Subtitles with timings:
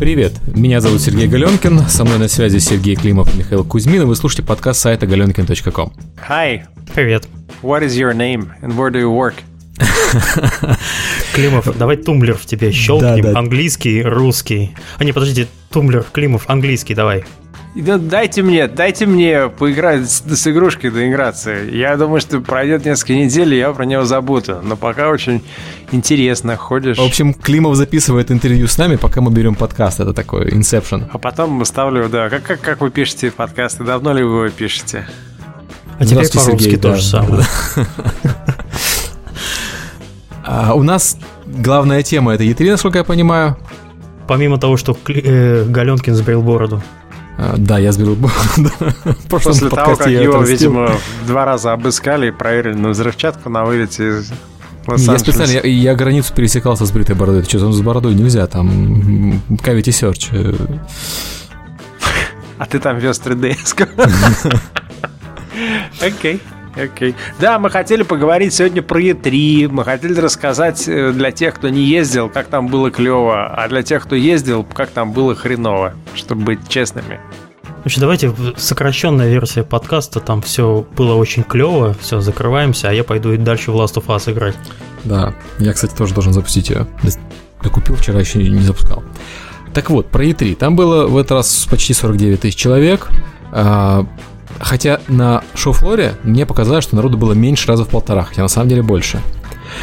[0.00, 4.04] Привет, меня зовут Сергей Галенкин, со мной на связи Сергей Климов и Михаил Кузьмин, и
[4.06, 5.92] вы слушаете подкаст сайта galenkin.com.
[6.26, 6.62] Hi,
[6.94, 7.28] Привет.
[7.62, 9.34] what is your name and where do you work?
[11.34, 13.20] Климов, давай тумблер в тебе щелкнем.
[13.20, 13.38] Да, да.
[13.38, 14.74] Английский, русский.
[14.96, 17.24] А не, подождите, тумблер, Климов, английский, давай.
[17.74, 21.52] Да дайте мне, дайте мне поиграть с, с игрушкой доиграться.
[21.52, 24.60] Я думаю, что пройдет несколько недель, и я про него забуду.
[24.62, 25.42] Но пока очень
[25.92, 26.98] интересно ходишь.
[26.98, 31.04] В общем, Климов записывает интервью с нами, пока мы берем подкаст, это такой инсепшн.
[31.12, 35.06] А потом ставлю, да, как, как, как вы пишете подкасты, давно ли вы его пишете?
[35.98, 36.96] А теперь по-русски Сергей, то да.
[36.96, 37.44] же самое.
[40.52, 43.56] А у нас главная тема это E3, насколько я понимаю.
[44.26, 46.82] Помимо того, что Кли- э, Галенкин сбрил бороду.
[47.42, 48.16] А, Да, я сбил.
[49.30, 50.90] После того, как его, видимо,
[51.26, 54.32] два раза обыскали и проверили на взрывчатку на вылете из
[54.98, 57.44] Я специально, я, я границу пересекался с бритой бородой.
[57.44, 60.28] Что там с бородой нельзя, там кавити серч.
[60.32, 60.52] э,
[62.58, 63.88] А ты там вез 3DS.
[66.06, 66.42] Окей.
[66.76, 67.14] Окей.
[67.40, 69.68] Да, мы хотели поговорить сегодня про E3.
[69.68, 73.82] Мы хотели рассказать э, для тех, кто не ездил, как там было клево, а для
[73.82, 77.20] тех, кто ездил, как там было хреново, чтобы быть честными.
[77.78, 83.32] Вообще, давайте сокращенная версия подкаста, там все было очень клево, все, закрываемся, а я пойду
[83.32, 84.54] и дальше в Last of Us играть.
[85.04, 86.86] Да, я, кстати, тоже должен запустить ее.
[87.62, 89.02] Я купил вчера, еще не запускал.
[89.72, 90.56] Так вот, про E3.
[90.56, 93.08] Там было в этот раз почти 49 тысяч человек.
[94.60, 98.68] Хотя на шоу-флоре мне показалось, что народу было меньше раза в полтора, хотя на самом
[98.68, 99.20] деле больше.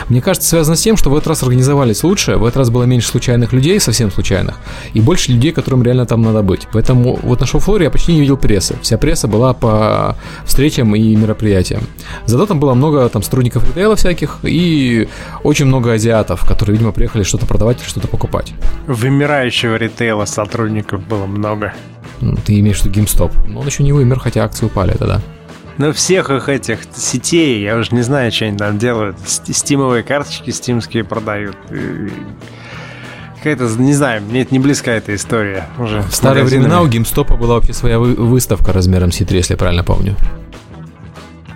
[0.09, 2.83] Мне кажется, связано с тем, что в этот раз организовались лучше, в этот раз было
[2.83, 4.59] меньше случайных людей, совсем случайных,
[4.93, 6.67] и больше людей, которым реально там надо быть.
[6.71, 8.75] Поэтому вот на шоу-флоре я почти не видел прессы.
[8.81, 11.83] Вся пресса была по встречам и мероприятиям.
[12.25, 15.07] Зато там было много там сотрудников ритейла всяких и
[15.43, 18.53] очень много азиатов, которые, видимо, приехали что-то продавать или что-то покупать.
[18.87, 21.73] Вымирающего ритейла сотрудников было много.
[22.21, 23.31] Ну, Ты имеешь в виду GameStop.
[23.47, 25.21] Но он еще не вымер, хотя акции упали тогда.
[25.77, 29.15] Но всех их этих сетей, я уже не знаю, что они там делают.
[29.25, 31.55] Стимовые карточки стимские продают.
[33.37, 35.67] Какая-то, не знаю, мне это не близка эта история.
[35.77, 39.53] Уже В старые времена у GameStop была вообще своя вы- выставка размером с E3, если
[39.53, 40.15] я правильно помню.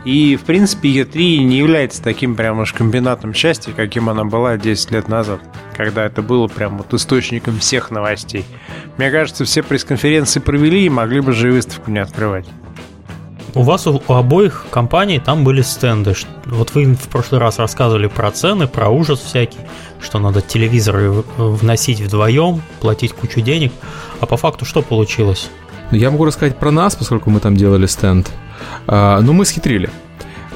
[0.03, 4.91] И, в принципе, E3 не является таким прям уж комбинатом счастья, каким она была 10
[4.91, 5.41] лет назад,
[5.78, 8.45] когда это было прям вот источником всех новостей.
[8.97, 12.47] Мне кажется, все пресс-конференции провели и могли бы же и выставку не открывать.
[13.53, 16.16] У вас у, у обоих компаний там были стенды.
[16.45, 19.59] Вот вы в прошлый раз рассказывали про цены, про ужас всякий,
[20.00, 23.73] что надо телевизоры вносить вдвоем, платить кучу денег.
[24.19, 25.50] А по факту что получилось?
[25.91, 28.31] Ну, Я могу рассказать про нас, поскольку мы там делали стенд.
[28.88, 29.89] А, Ну, мы схитрили.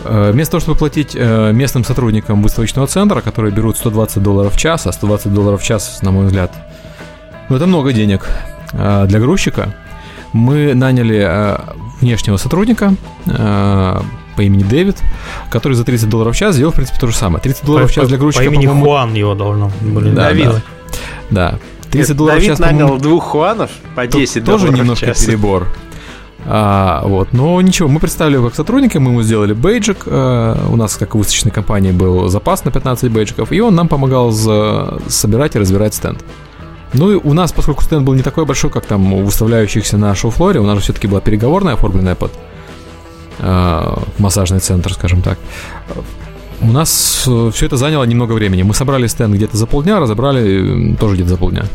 [0.03, 4.57] А, Вместо того, чтобы платить э, местным сотрудникам выставочного центра, которые берут 120 долларов в
[4.57, 6.51] час, а 120 долларов в час, на мой взгляд,
[7.49, 8.27] ну, это много денег
[8.73, 9.73] а, для грузчика,
[10.33, 11.57] мы наняли
[12.01, 12.93] внешнего сотрудника
[13.25, 14.97] по имени Дэвид,
[15.49, 17.41] который за 30 долларов в час сделал, в принципе, то же самое.
[17.41, 20.49] 30 долларов в час для по грузчика, имени по-моему, Хуан его должно были Да, Давид.
[20.49, 20.61] да.
[21.29, 21.59] Да.
[21.91, 25.05] 30 долларов в Давид час, по-моему, нанял двух хуанов по Тут 10 тоже долларов немножко
[25.05, 25.23] в час.
[25.23, 25.67] перебор.
[26.47, 30.03] А, вот, но ничего, мы представили его как сотрудника, мы ему сделали бейджик.
[30.05, 33.87] э, у нас, как в выставочной компании, был запас на 15 бейджиков, и он нам
[33.87, 36.23] помогал за- собирать и разбирать стенд.
[36.93, 40.13] Ну и у нас, поскольку стенд был не такой большой, как там у выставляющихся на
[40.13, 42.31] шоу-флоре, у нас все-таки была переговорная, оформленная под
[43.39, 45.39] э, массажный центр, скажем так.
[46.61, 48.61] У нас все это заняло немного времени.
[48.63, 51.65] Мы собрали стенд где-то за полдня, разобрали тоже где-то за полдня.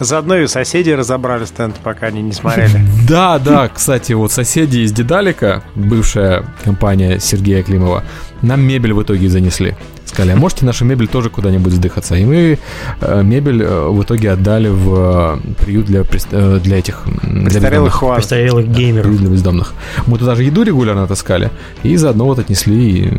[0.00, 2.80] Заодно и у соседей разобрали стенд, пока они не смотрели.
[3.08, 8.04] Да, да, кстати, вот соседи из Дедалика, бывшая компания Сергея Климова,
[8.42, 9.74] нам мебель в итоге занесли.
[10.04, 12.14] Сказали, а можете нашу мебель тоже куда-нибудь сдыхаться?
[12.16, 12.58] И мы
[13.00, 17.02] э, мебель э, в итоге отдали в э, приют для, для этих...
[17.06, 18.00] м, Для Престарелых.
[18.16, 19.06] Престарелых геймеров.
[19.06, 19.74] Приют для бездомных.
[20.06, 21.50] Мы туда же еду регулярно таскали,
[21.82, 23.10] и заодно вот отнесли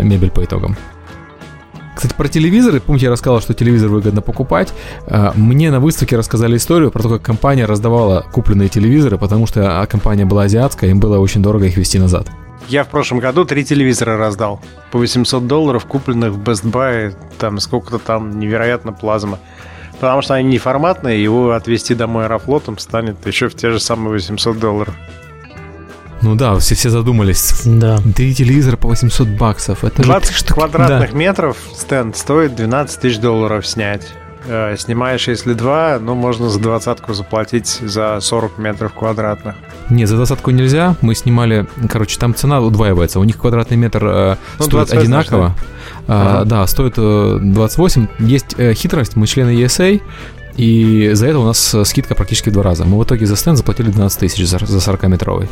[0.00, 0.76] мебель по итогам.
[1.96, 4.74] Кстати, про телевизоры, помните, я рассказал, что телевизор выгодно покупать.
[5.06, 9.80] А, Мне на выставке рассказали историю про то, как компания раздавала купленные телевизоры, потому что
[9.80, 12.28] а, компания была азиатская, им было очень дорого их везти назад.
[12.68, 14.60] Я в прошлом году три телевизора раздал.
[14.90, 19.38] По 800 долларов, купленных в Best Buy, там сколько-то там невероятно плазма.
[19.98, 24.12] Потому что они не форматные, его отвезти домой аэрофлотом станет еще в те же самые
[24.12, 24.94] 800 долларов.
[26.22, 27.62] Ну да, все, все задумались.
[27.64, 27.98] Да.
[28.14, 29.84] Три телевизора по 800 баксов.
[29.84, 31.16] Это же 20 штуки- квадратных да.
[31.16, 34.02] метров стенд стоит 12 тысяч долларов снять.
[34.48, 39.56] Э, Снимаешь, если два, ну, можно за двадцатку заплатить за 40 метров квадратных.
[39.90, 40.96] Не, за двадцатку нельзя.
[41.00, 43.18] Мы снимали, короче, там цена удваивается.
[43.20, 45.54] У них квадратный метр э, Ну, стоит 28, одинаково.
[46.08, 46.44] А, Ага.
[46.44, 48.06] Да, стоит э, 28.
[48.20, 50.00] Есть э, хитрость, мы члены ESA,
[50.56, 52.84] и за это у нас скидка практически в два раза.
[52.84, 55.48] Мы в итоге за стенд заплатили 12 тысяч за 40-метровый.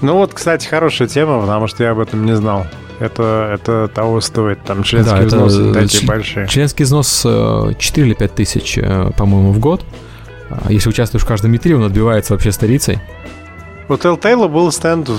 [0.00, 2.66] Ну вот, кстати, хорошая тема, потому что я об этом не знал.
[3.00, 4.62] Это, это того стоит.
[4.64, 6.48] Там членский да, взносы такие ч- большие.
[6.48, 9.84] Членский взнос 4 э, или 5 тысяч, э, по-моему, в год.
[10.50, 13.00] А если участвуешь в каждом метре, он отбивается вообще сторицей.
[13.88, 15.10] У Telltale был стенд,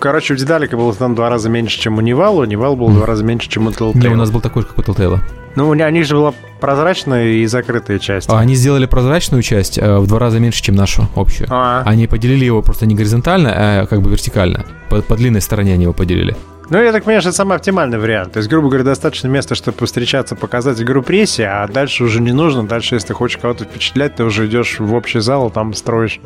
[0.00, 2.44] короче, у Daedalic а был стенд в два раза меньше, чем у Nival а, у
[2.44, 3.98] Nival был в два раза меньше, чем у Telltale.
[3.98, 5.18] Не, у нас был такой же, как у Telltale.
[5.56, 8.28] Ну, у них же была прозрачная и закрытая часть.
[8.28, 11.48] А они сделали прозрачную часть э, в два раза меньше, чем нашу общую.
[11.50, 11.82] А-а.
[11.84, 14.64] Они поделили его просто не горизонтально, а как бы вертикально.
[14.88, 16.34] По, по длинной стороне они его поделили.
[16.70, 18.32] Ну, я так понимаю, что это самый оптимальный вариант.
[18.32, 22.32] То есть, грубо говоря, достаточно места, чтобы встречаться, показать игру прессе, а дальше уже не
[22.32, 22.66] нужно.
[22.66, 26.20] Дальше, если ты хочешь кого-то впечатлять, ты уже идешь в общий зал, там строишь.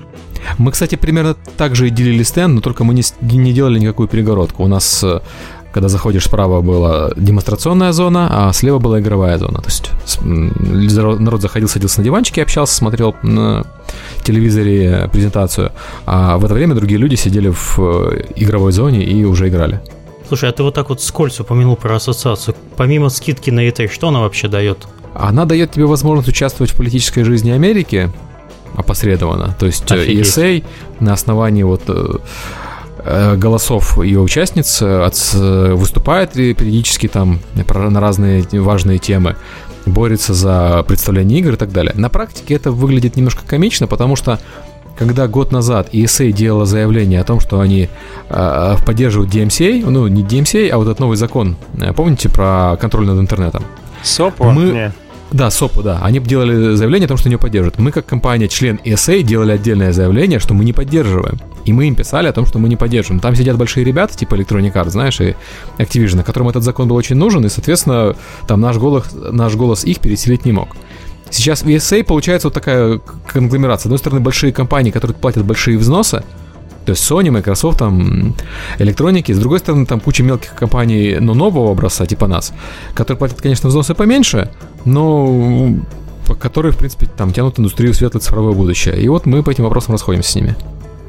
[0.58, 4.08] Мы, кстати, примерно так же и делили стенд, но только мы не, не делали никакую
[4.08, 4.62] перегородку.
[4.62, 5.20] У нас э,
[5.72, 9.60] когда заходишь справа была демонстрационная зона, а слева была игровая зона.
[9.60, 9.90] То есть
[10.22, 13.64] народ заходил, садился на диванчике, общался, смотрел на
[14.24, 15.72] телевизоре презентацию,
[16.06, 19.80] а в это время другие люди сидели в э, игровой зоне и уже играли.
[20.28, 22.54] Слушай, а ты вот так вот скользь упомянул про ассоциацию.
[22.76, 24.86] Помимо скидки на это, что она вообще дает?
[25.14, 28.10] Она дает тебе возможность участвовать в политической жизни Америки
[28.76, 29.56] опосредованно.
[29.58, 30.26] То есть э, Офигеть.
[30.26, 30.64] ESA
[31.00, 39.36] на основании вот э, голосов ее участниц от, выступает периодически там на разные важные темы,
[39.86, 41.94] борется за представление игр и так далее.
[41.96, 44.38] На практике это выглядит немножко комично, потому что
[44.98, 47.88] когда год назад ESA делала заявление о том, что они
[48.28, 53.06] э, поддерживают DMCA, ну не DMCA, а вот этот новый закон, э, помните про контроль
[53.06, 53.64] над интернетом?
[54.02, 54.44] СОПу?
[54.44, 54.92] Мы...
[55.30, 56.00] Да, СОПу, да.
[56.02, 57.78] Они делали заявление о том, что не поддерживают.
[57.78, 61.38] Мы, как компания, член ESA, делали отдельное заявление, что мы не поддерживаем.
[61.66, 63.20] И мы им писали о том, что мы не поддерживаем.
[63.20, 65.36] Там сидят большие ребята, типа Electronic Arts, знаешь, и
[65.76, 68.16] Activision, которым этот закон был очень нужен, и, соответственно,
[68.46, 70.68] там наш голос, наш голос их переселить не мог.
[71.30, 73.82] Сейчас в ESA получается вот такая конгломерация.
[73.82, 76.24] С одной стороны, большие компании, которые платят большие взносы,
[76.84, 78.34] то есть Sony, Microsoft, там,
[78.78, 79.32] электроники.
[79.32, 82.52] С другой стороны, там куча мелких компаний, но нового образца, типа нас,
[82.94, 84.50] которые платят, конечно, взносы поменьше,
[84.86, 85.74] но
[86.40, 88.98] которые, в принципе, там тянут индустрию в светлое цифровое будущее.
[88.98, 90.56] И вот мы по этим вопросам расходимся с ними.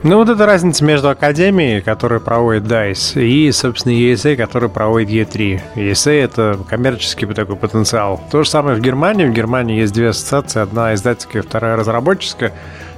[0.02, 5.62] Ну, вот эта разница между Академией, которая проводит DICE, и, собственно, ESA, который проводит E3.
[5.76, 8.22] ESA— это коммерческий такой потенциал.
[8.32, 9.26] То же самое в Германии.
[9.26, 10.62] В Германии есть две ассоциации.
[10.62, 12.54] Одна издательская, вторая разработческая.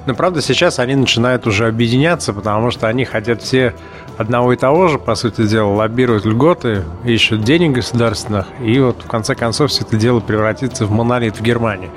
[0.06, 3.74] Но, правда, сейчас они начинают уже объединяться, потому что они хотят все
[4.18, 9.07] одного и того же, по сути дела, лоббируют льготы, ищут денег государственных, и вот в
[9.07, 11.89] конце концов все это дело превратится в монолит в Германии.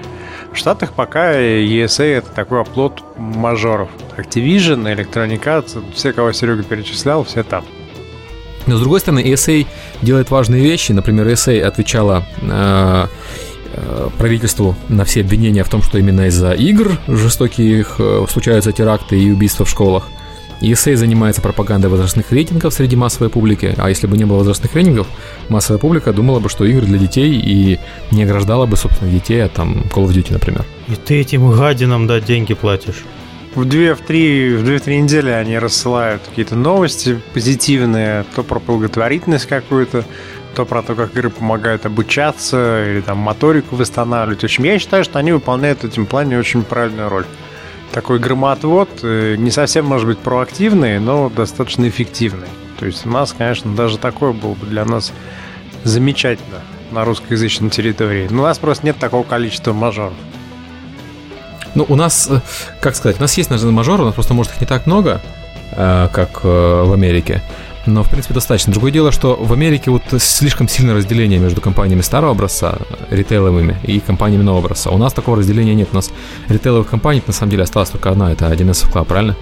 [0.55, 3.89] В Штатах пока ESA это такой оплот мажоров.
[4.17, 7.65] Activision, Electronic Arts, все, кого Серега перечислял, все там.
[8.67, 9.67] Но с другой стороны, ESA
[10.01, 10.93] делает важные вещи.
[10.93, 13.07] Например, ESA отвечала э,
[13.73, 19.19] э, правительству на все обвинения в том, что именно из-за игр жестоких э, случаются теракты
[19.19, 20.09] и убийства в школах.
[20.61, 25.07] ESA занимается пропагандой возрастных рейтингов среди массовой публики, а если бы не было возрастных рейтингов,
[25.49, 27.79] массовая публика думала бы, что игры для детей и
[28.11, 30.65] не ограждала бы собственных детей от там Call of Duty, например.
[30.89, 33.05] И ты этим гадинам, да, деньги платишь.
[33.55, 39.47] В две, в три, в две-три недели они рассылают какие-то новости позитивные, то про благотворительность
[39.47, 40.05] какую-то,
[40.57, 44.41] то про то, как игры помогают обучаться или там моторику восстанавливать.
[44.41, 47.27] В общем, я считаю, что они выполняют в этом плане очень правильную роль
[47.95, 52.49] такой громоотвод, э, не совсем, может быть, проактивный, но достаточно эффективный.
[52.81, 55.13] То есть у нас, конечно, даже такое было бы для нас
[55.85, 56.61] замечательно
[56.91, 58.27] на русскоязычной территории.
[58.29, 60.15] Но у нас просто нет такого количества мажоров.
[61.77, 62.41] Ну, у нас, э,
[62.81, 65.23] как сказать, у нас есть, наверное, мажоры, у нас просто, может, их не так много,
[65.71, 67.43] э, как в Америке
[67.87, 68.73] но в принципе достаточно.
[68.73, 72.79] Другое дело, что в Америке вот слишком сильное разделение между компаниями старого образца,
[73.11, 74.91] ритейловыми, и компаниями нового образца.
[74.91, 75.89] У нас такого разделения нет.
[75.93, 76.11] У нас
[76.49, 79.37] ритейловых компаний на самом деле осталась только одна, это 1С Club, правильно?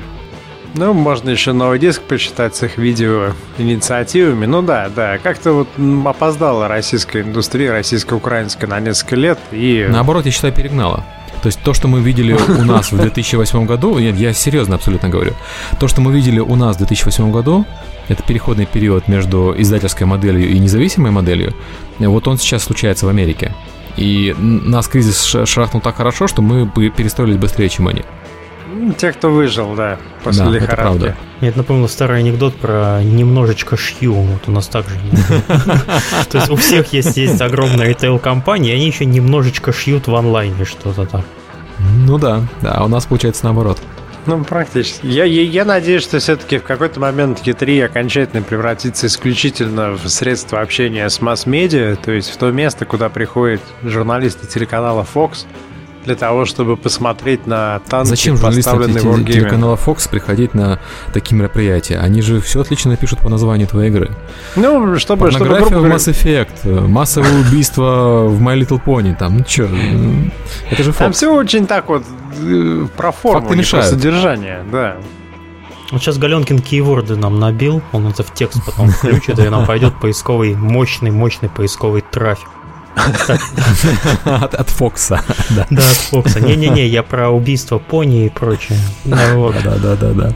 [0.74, 4.46] Ну, можно еще новый диск почитать с их видео инициативами.
[4.46, 5.68] Ну да, да, как-то вот
[6.06, 9.86] опоздала российская индустрия, российско-украинская на несколько лет и...
[9.90, 11.04] Наоборот, я считаю, перегнала.
[11.42, 15.08] То есть то, что мы видели у нас в 2008 году, нет, я серьезно абсолютно
[15.08, 15.34] говорю,
[15.78, 17.66] то, что мы видели у нас в 2008 году,
[18.08, 21.54] это переходный период между издательской моделью и независимой моделью,
[21.98, 23.54] вот он сейчас случается в Америке.
[23.96, 28.02] И нас кризис шарахнул так хорошо, что мы перестроились быстрее, чем они.
[28.98, 30.72] Те, кто выжил, да, после да, лихорадки.
[30.72, 31.16] Это правда.
[31.40, 34.14] Мне это напомнил старый анекдот про немножечко шью.
[34.14, 34.96] Вот у нас также.
[36.30, 40.64] То есть у всех есть, есть огромная ритейл-компания, и они еще немножечко шьют в онлайне
[40.64, 41.24] что-то так.
[42.06, 43.78] Ну да, да, а у нас получается наоборот.
[44.24, 45.04] Ну, практически.
[45.06, 50.60] Я, я, я надеюсь, что все-таки в какой-то момент E3 окончательно превратится исключительно в средство
[50.60, 55.46] общения с масс-медиа, то есть в то место, куда приходят журналисты телеканала Fox,
[56.04, 60.80] для того, чтобы посмотреть на танки, Зачем журналистам поставленные теле- телеканала Fox приходить на
[61.12, 61.98] такие мероприятия?
[61.98, 64.10] Они же все отлично напишут по названию твоей игры.
[64.56, 69.38] Ну, чтобы, чтобы Порнография грубо в Mass Effect, массовое убийство в My Little Pony, там,
[69.38, 69.68] ну чё,
[70.70, 71.14] это же Там Fox.
[71.14, 72.02] все очень так вот
[72.40, 73.86] э, про форму, Факты не про мешают.
[73.86, 74.96] содержание, да.
[75.92, 79.92] Вот сейчас Галенкин кейворды нам набил, он это в текст потом включит, и нам пойдет
[80.00, 82.48] поисковый, мощный, мощный поисковый трафик.
[84.24, 85.20] От, от Фокса.
[85.50, 85.66] Да.
[85.70, 86.40] Да, от Фокса.
[86.40, 88.78] Не-не-не, я про убийство пони и прочее.
[89.04, 89.54] Ну вот.
[89.64, 90.32] да, да, да, да.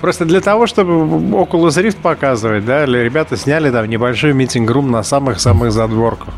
[0.00, 5.72] Просто для того, чтобы Oculus Rift показывать, да, ребята сняли там небольшой митинг-рум на самых-самых
[5.72, 6.34] задворках.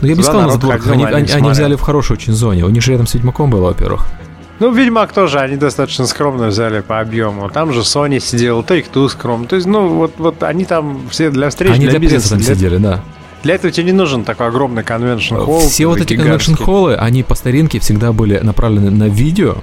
[0.00, 0.92] Ну, я бы сказал на задворках.
[0.92, 2.64] Они, они- они взяли в хорошей очень зоне.
[2.64, 4.06] У них же рядом с Ведьмаком было, во-первых.
[4.60, 7.48] Ну, Ведьмак тоже, они достаточно скромно взяли по объему.
[7.48, 9.46] Там же Sony сидел, Take-Two скромно.
[9.46, 12.30] То есть, ну, вот, вот они там все для встреч, Они для, для прессы бизнеса.
[12.34, 13.00] там для, сидели, да.
[13.42, 15.60] Для этого тебе не нужен такой огромный конвеншн холл.
[15.60, 19.56] Все вот эти конвеншн-холлы, они по старинке всегда были направлены на видео,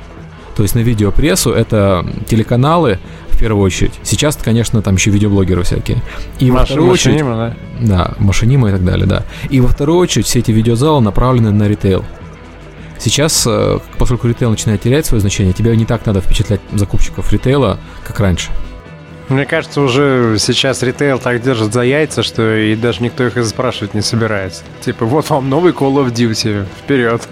[0.56, 3.94] то есть на видеопрессу, это телеканалы в первую очередь.
[4.02, 6.02] Сейчас, конечно, там еще видеоблогеры всякие.
[6.40, 7.56] И во вторую очередь, да.
[7.80, 9.24] да, машинима и так далее, да.
[9.52, 12.04] И во вторую очередь все эти видеозалы направлены на ритейл.
[12.98, 17.80] Сейчас, э, поскольку ритейл начинает терять свое значение, тебе не так надо впечатлять закупщиков ритейла,
[18.04, 18.50] как раньше.
[19.30, 23.44] Мне кажется, уже сейчас ритейл так держит за яйца, что и даже никто их и
[23.44, 24.64] спрашивать не собирается.
[24.82, 27.28] Типа, вот вам новый Call of Duty, вперед.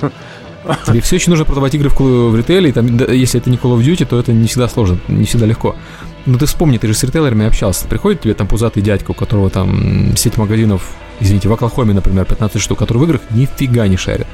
[0.86, 3.58] Тебе все еще нужно продавать игры в, в ритейле, и там, да, если это не
[3.58, 5.76] Call of Duty, то это не всегда сложно, не всегда легко.
[6.26, 7.88] Но ты вспомни, ты же с ритейлерами общался.
[7.88, 12.60] Приходит тебе там пузатый дядька, у которого там сеть магазинов, извините, в Оклахоме, например, 15
[12.60, 14.28] штук, который в играх нифига не шарит.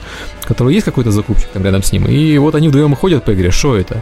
[0.43, 3.51] Которого есть какой-то закупщик там рядом с ним, и вот они вдвоем ходят по игре.
[3.51, 4.01] Что это?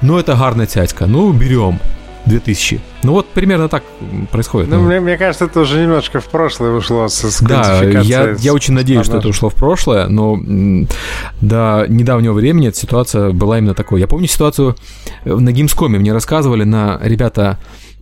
[0.00, 1.06] Ну, это гарная тядька.
[1.06, 1.78] Ну, берем.
[2.26, 2.80] 2000.
[3.02, 3.82] Ну, вот примерно так
[4.30, 4.68] происходит.
[4.68, 4.82] Ну, ну.
[4.86, 8.74] мне, мне кажется, это уже немножко в прошлое ушло со с Да, я, я очень
[8.74, 10.38] надеюсь, что это ушло в прошлое, но
[11.40, 14.00] до недавнего времени эта ситуация была именно такой.
[14.00, 14.76] Я помню ситуацию
[15.24, 17.58] э, на Gamescom, мне рассказывали на ребята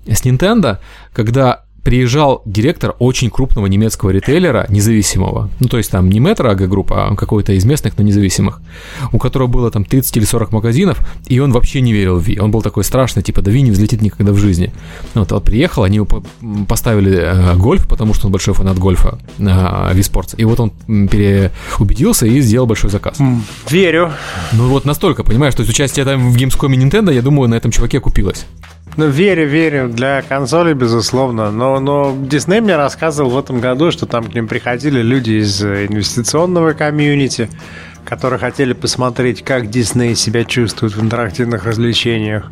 [0.06, 0.78] с Nintendo,
[1.12, 6.66] когда приезжал директор очень крупного немецкого ритейлера, независимого, ну, то есть там не Metro AG
[6.66, 8.60] группа, а какой-то из местных, но независимых,
[9.12, 12.38] у которого было там 30 или 40 магазинов, и он вообще не верил в Ви.
[12.38, 14.72] Он был такой страшный, типа, да Ви не взлетит никогда в жизни.
[15.14, 16.06] Ну, Вот, вот приехал, они его
[16.68, 20.70] поставили э, гольф, потому что он большой фанат гольфа, э, Wii Sports, и вот он
[21.08, 23.18] переубедился и сделал большой заказ.
[23.70, 24.12] Верю.
[24.52, 27.70] Ну вот настолько, понимаешь, то есть участие там в Gamescom Nintendo, я думаю, на этом
[27.70, 28.46] чуваке купилось.
[28.96, 29.88] Ну, верю, верю.
[29.88, 31.50] Для консоли, безусловно.
[31.50, 35.64] Но, но Дисней мне рассказывал в этом году, что там к ним приходили люди из
[35.64, 37.48] э, инвестиционного комьюнити,
[38.04, 42.50] которые хотели посмотреть, как Дисней себя чувствует в интерактивных развлечениях.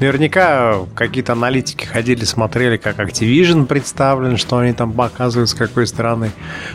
[0.00, 6.30] Наверняка какие-то аналитики ходили, смотрели, как Activision представлен, что они там показывают, с какой стороны.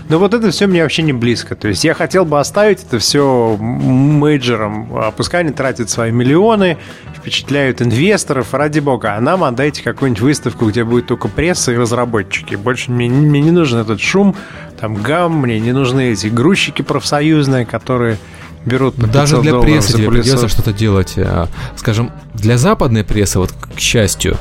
[0.09, 1.55] Но вот это все мне вообще не близко.
[1.55, 5.13] То есть я хотел бы оставить это все мейджером.
[5.15, 6.77] Пускай они тратят свои миллионы,
[7.15, 9.15] впечатляют инвесторов, ради бога.
[9.15, 12.55] А нам отдайте какую-нибудь выставку, где будет только пресса и разработчики.
[12.55, 14.35] Больше мне, мне не нужен этот шум,
[14.79, 18.17] там гам, мне не нужны эти грузчики профсоюзные, которые
[18.65, 21.13] берут по Даже 500 для прессы тебе придется что-то делать.
[21.17, 24.37] а, Скажем, для западной прессы, вот к счастью,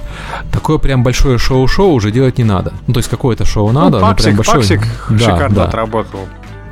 [0.50, 2.73] такое прям большое шоу-шоу уже делать не надо.
[2.87, 4.59] Ну, то есть какое-то шоу Ну, надо, но Паксик, прям большое...
[4.59, 5.64] Паксик Да, шикарно да.
[5.64, 6.21] отработал.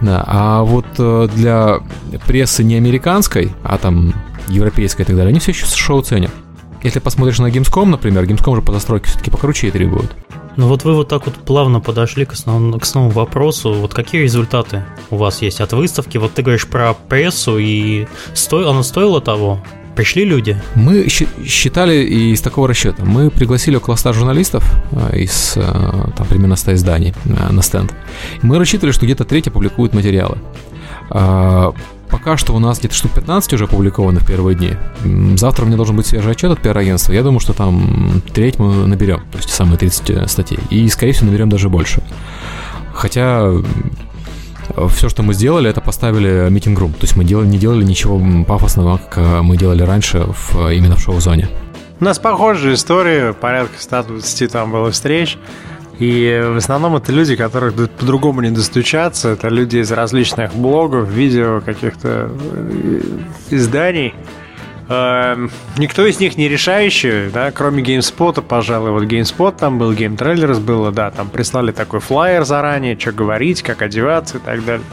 [0.00, 1.80] Да, а вот э, для
[2.26, 4.14] прессы не американской, а там
[4.49, 6.30] европейской и так далее, они все еще шоу ценят.
[6.83, 10.11] Если посмотришь на Gamescom, например, Gamescom же по застройке все-таки покруче и требует.
[10.60, 13.72] Ну вот вы вот так вот плавно подошли к, основному, к основному вопросу.
[13.72, 16.18] Вот какие результаты у вас есть от выставки?
[16.18, 18.68] Вот ты говоришь про прессу, и сто...
[18.68, 19.62] оно стоило того?
[19.96, 20.60] Пришли люди?
[20.74, 23.02] Мы считали из такого расчета.
[23.06, 24.62] Мы пригласили около 100 журналистов
[24.92, 27.94] э, из э, там, примерно 100 изданий э, на стенд.
[28.42, 30.36] Мы рассчитывали, что где-то треть опубликуют материалы.
[32.10, 34.72] Пока что у нас где-то штук 15 уже опубликовано в первые дни.
[35.36, 37.12] Завтра у меня должен быть свежий отчет от пиар-агентства.
[37.12, 40.58] Я думаю, что там треть мы наберем, то есть самые 30 статей.
[40.70, 42.02] И, скорее всего, наберем даже больше.
[42.92, 43.52] Хотя
[44.88, 46.92] все, что мы сделали, это поставили митинг-рум.
[46.92, 50.96] То есть мы делали, не делали ничего пафосного, как э, мы делали раньше в, именно
[50.96, 51.48] в шоу-зоне.
[52.00, 55.38] У нас похожая история, порядка 120 там было встреч.
[56.00, 59.28] И в основном это люди, которых по-другому не достучаться.
[59.28, 63.00] Это люди из различных блогов, видео, каких-то э,
[63.50, 64.14] изданий.
[64.88, 68.92] Эм, Никто из них не решающий, да, кроме GameSpot, пожалуй.
[68.92, 73.62] Вот GameSpot там был, Game Trailers было, да, там прислали такой флаер заранее, что говорить,
[73.62, 74.87] как одеваться и так далее.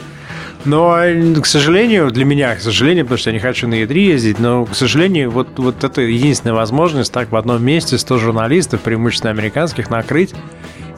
[0.66, 3.94] Но, э, к сожалению, для меня, к сожалению, потому что я не хочу на E3
[3.98, 8.82] ездить, но, к сожалению, вот, вот это единственная возможность так в одном месте 100 журналистов,
[8.82, 10.36] преимущественно американских, накрыть,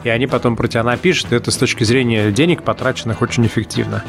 [0.04, 4.04] и они потом про тебя напишут, и это с точки зрения денег, потраченных очень эффективно.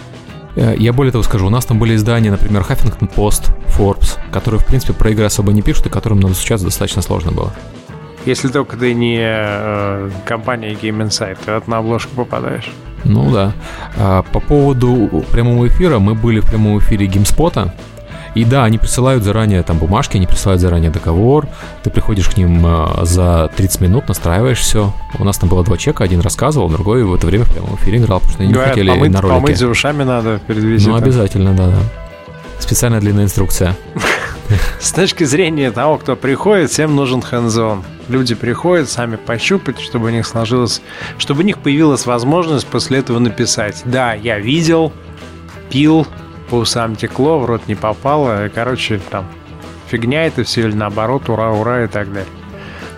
[0.55, 4.59] Э, я более того скажу, у нас там были издания, например, Huffington Post, Forbes, которые,
[4.59, 7.53] в принципе, про игры особо не пишут, и которым надо сейчас достаточно сложно было.
[8.25, 12.71] Если только ты не э, компания Game Insight, ты на обложку попадаешь.
[13.03, 13.53] Ну да.
[13.97, 17.71] А, по поводу прямого эфира, мы были в прямом эфире GameSpot,
[18.33, 21.47] и да, они присылают заранее там бумажки, они присылают заранее договор,
[21.83, 24.93] ты приходишь к ним э, за 30 минут, настраиваешь все.
[25.19, 27.97] У нас там было два чека, один рассказывал, другой в это время в прямом эфире
[27.97, 29.41] играл, потому что они Говорят, не хотели помыть, на ролике.
[29.41, 30.93] Помыть за ушами надо перед визитом.
[30.93, 31.79] Ну, обязательно, да, да.
[32.59, 33.75] Специальная длинная инструкция.
[34.79, 40.09] С точки зрения того, кто приходит, всем нужен hands Люди приходят сами пощупать, чтобы у
[40.09, 40.81] них сложилось,
[41.17, 43.81] чтобы у них появилась возможность после этого написать.
[43.85, 44.91] Да, я видел,
[45.69, 46.05] пил,
[46.51, 48.49] по усам текло, в рот не попало.
[48.53, 49.25] Короче, там
[49.89, 52.27] фигня это все или наоборот, ура, ура и так далее.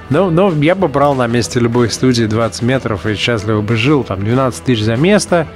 [0.10, 4.04] Ну, но я бы брал на месте любой студии 20 метров и счастливо бы жил.
[4.04, 5.48] Там 12 тысяч за место,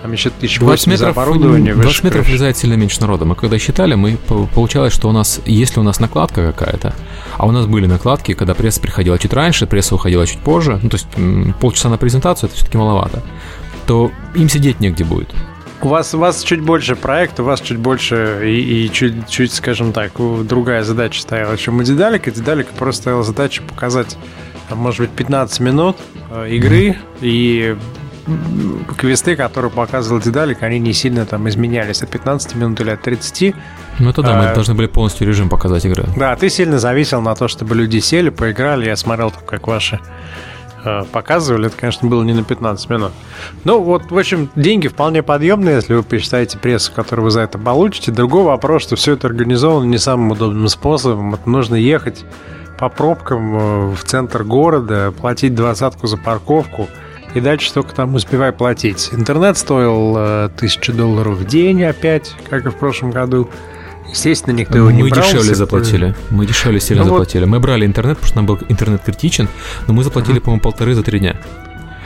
[0.00, 1.74] там еще тысяч 20 метров, за оборудование.
[1.74, 3.26] 20 метров влезает сильно меньше народа.
[3.26, 4.16] Мы когда считали, мы
[4.54, 6.94] получалось, что у нас, если у нас накладка какая-то,
[7.36, 10.88] а у нас были накладки, когда пресса приходила чуть раньше, пресса уходила чуть позже, ну
[10.88, 11.06] то есть
[11.60, 13.22] полчаса на презентацию это все-таки маловато,
[13.86, 15.28] то им сидеть негде будет.
[15.82, 19.52] У вас, у вас чуть больше проект, у вас чуть больше и, и чуть, чуть,
[19.52, 20.12] скажем так,
[20.44, 22.30] другая задача стояла, чем у Дедалика.
[22.30, 24.16] Дедалика просто стояла задача показать,
[24.68, 25.96] там, может быть, 15 минут
[26.30, 27.76] э, игры, и
[28.96, 33.52] квесты, которые показывал Дедалик, они не сильно там изменялись от 15 минут или от 30.
[33.98, 36.04] Ну это да, мы а, должны были полностью режим показать игры.
[36.16, 38.86] Да, ты сильно зависел на то, чтобы люди сели, поиграли.
[38.86, 40.61] Я смотрел, как ваши Э,
[41.12, 43.12] показывали, это, конечно, было не на 15 минут.
[43.64, 47.58] Ну, вот, в общем, деньги вполне подъемные, если вы посчитаете прессу, которую вы за это
[47.58, 48.12] получите.
[48.12, 51.34] Другой вопрос, что все это организовано не самым удобным способом.
[51.34, 52.24] Это нужно ехать
[52.78, 56.88] по пробкам э, в центр города, платить двадцатку за парковку,
[57.32, 59.10] и дальше только там успевай платить.
[59.12, 63.48] Интернет стоил э, тысячу долларов в день опять, как и в прошлом году.
[64.12, 65.24] Естественно, никто его не мы брал.
[65.24, 66.14] Мы дешевле заплатили.
[66.30, 67.44] Мы дешевле сильно ну заплатили.
[67.44, 67.50] Вот.
[67.50, 69.48] Мы брали интернет, потому что нам был интернет критичен,
[69.86, 70.44] но мы заплатили, uh-huh.
[70.44, 71.36] по-моему, полторы за три дня.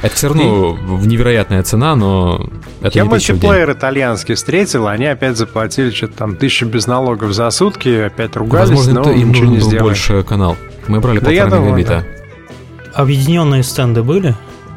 [0.03, 1.07] Это все равно и...
[1.07, 2.49] невероятная цена, но
[2.81, 7.51] это Я не мультиплеер итальянский встретил, они опять заплатили что-то там тысячу без налогов за
[7.51, 9.83] сутки, опять ругались, Возможно, но им ничего не был сделали.
[9.89, 10.57] больше канал.
[10.87, 12.05] Мы брали да полтора мегабита.
[12.05, 12.93] Да.
[13.03, 14.35] Объединенные стенды были?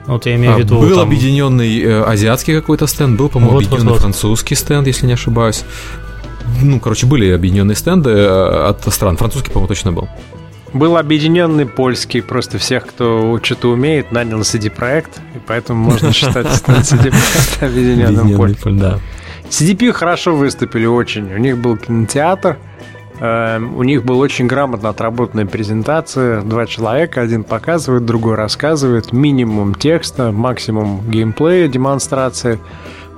[0.07, 0.79] Вот я имею в а, виду.
[0.79, 1.07] Был там...
[1.07, 4.01] объединенный э, азиатский какой-то стенд, был, по-моему, вот, объединенный вот, вот.
[4.01, 5.63] французский стенд, если не ошибаюсь
[6.61, 9.17] ну, короче, были объединенные стенды э, от стран.
[9.17, 10.07] Французский, по-моему, точно был.
[10.73, 17.57] Был объединенный польский, просто всех, кто что-то умеет, нанял CD-проект, и поэтому можно считать CD-проект
[17.61, 18.77] объединенным польским.
[18.77, 18.99] Да.
[19.49, 21.33] CDP хорошо выступили очень.
[21.33, 22.57] У них был кинотеатр,
[23.19, 26.41] эм, у них была очень грамотно отработанная презентация.
[26.41, 29.11] Два человека, один показывает, другой рассказывает.
[29.11, 32.59] Минимум текста, максимум геймплея, демонстрации.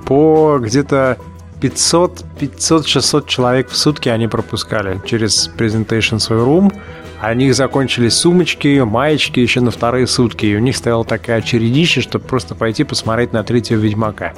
[0.06, 1.18] По где-то
[1.62, 6.74] 500, 500, 600 человек в сутки они пропускали через Presentation свой Room.
[7.20, 10.44] А у них закончились сумочки, маечки еще на вторые сутки.
[10.44, 14.32] И у них стояла такая очередища, чтобы просто пойти посмотреть на третьего Ведьмака.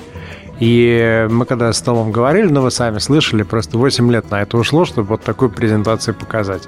[0.60, 4.58] И мы когда с Томом говорили, ну вы сами слышали, просто 8 лет на это
[4.58, 6.64] ушло, чтобы вот такую презентацию показать.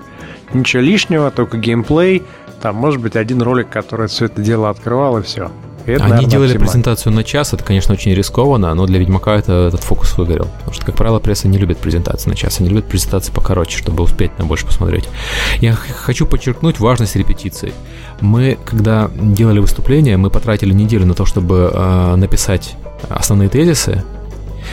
[0.55, 2.23] Ничего лишнего, только геймплей.
[2.62, 5.51] Там может быть один ролик, который все это дело открывал и все.
[5.87, 6.66] Это, Они наверное, делали оптимально.
[6.66, 10.46] презентацию на час, это, конечно, очень рискованно, но для Ведьмака это, этот фокус выгорел.
[10.59, 14.03] Потому что, как правило, пресса не любит презентации на час, они любят презентации покороче, чтобы
[14.03, 15.09] успеть на больше посмотреть.
[15.61, 17.72] Я хочу подчеркнуть важность репетиций.
[18.20, 22.75] Мы, когда делали выступление, мы потратили неделю на то, чтобы э, написать
[23.09, 24.03] основные тезисы,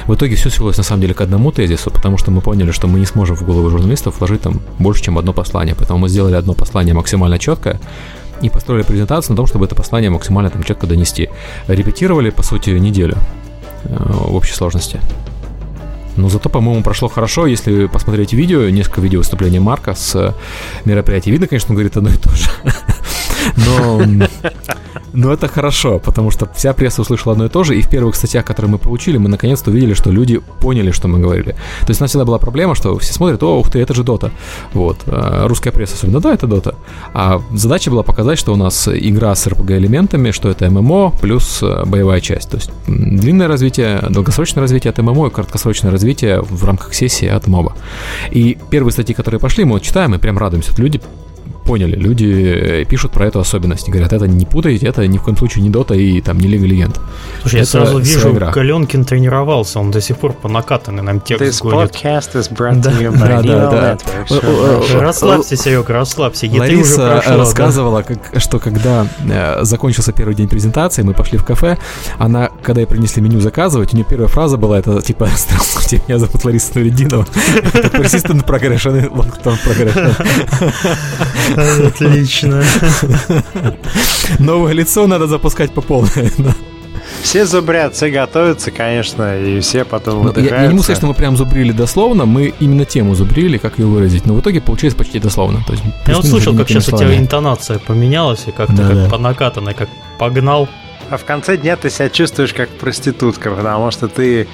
[0.07, 2.87] в итоге все свелось на самом деле к одному тезису, потому что мы поняли, что
[2.87, 5.75] мы не сможем в голову журналистов вложить там больше, чем одно послание.
[5.75, 7.79] Поэтому мы сделали одно послание максимально четкое,
[8.43, 11.29] и построили презентацию на том, чтобы это послание максимально там четко донести.
[11.67, 13.17] Репетировали, по сути, неделю
[13.85, 14.99] э, в общей сложности.
[16.15, 17.47] Но зато, по-моему, прошло хорошо.
[17.47, 20.35] Если посмотреть видео, несколько видео выступления Марка с
[20.85, 22.49] мероприятия, видно, конечно, он говорит одно и то же.
[23.65, 24.01] Но
[25.13, 28.15] но это хорошо, потому что вся пресса услышала одно и то же, и в первых
[28.15, 31.51] статьях, которые мы получили, мы наконец-то увидели, что люди поняли, что мы говорили.
[31.81, 34.03] То есть у нас всегда была проблема, что все смотрят, о, ух ты, это же
[34.03, 34.31] Дота.
[34.73, 34.97] Вот.
[35.05, 36.75] А русская пресса особенно, да, это Дота.
[37.13, 41.83] А задача была показать, что у нас игра с RPG-элементами, что это ММО плюс э,
[41.85, 42.49] боевая часть.
[42.49, 47.45] То есть длинное развитие, долгосрочное развитие от ММО и краткосрочное развитие в рамках сессии от
[47.47, 47.75] моба.
[48.31, 50.71] И первые статьи, которые пошли, мы вот читаем и прям радуемся.
[50.77, 50.99] Люди
[51.63, 51.95] поняли.
[51.95, 53.89] Люди пишут про эту особенность.
[53.89, 56.65] Говорят, это не путайте, это ни в коем случае не Дота и там не Лига
[56.65, 56.99] Легенд.
[57.41, 61.61] Слушай, я сразу вижу, Галенкин тренировался, он до сих пор по накатанной нам текст This
[61.61, 61.91] гонит.
[61.91, 63.97] podcast is brought to you by да, да,
[64.29, 64.99] да.
[64.99, 66.47] Расслабься, Серега, расслабься.
[66.47, 71.77] Лариса рассказывала, как, что когда э, закончился первый день презентации, мы пошли в кафе,
[72.17, 76.19] она, когда ей принесли меню заказывать, у нее первая фраза была, это типа, здравствуйте, меня
[76.19, 77.23] зовут Лариса Нуридинова.
[77.93, 80.13] Persistent progression, long-term progression.
[81.87, 82.63] Отлично.
[84.39, 86.31] Новое лицо надо запускать по полной.
[87.21, 91.07] Все зубрят, все готовятся, конечно, и все потом ну, я, я не могу сказать, что
[91.07, 94.95] мы прям зубрили дословно, мы именно тему зубрили, как ее выразить, но в итоге получилось
[94.95, 95.63] почти дословно.
[95.65, 97.07] То есть, я вот слышал, как сейчас словами.
[97.07, 99.09] у тебя интонация поменялась, и как-то да, как да.
[99.09, 100.67] по накатанной, как погнал.
[101.09, 104.47] А в конце дня ты себя чувствуешь как проститутка, потому что ты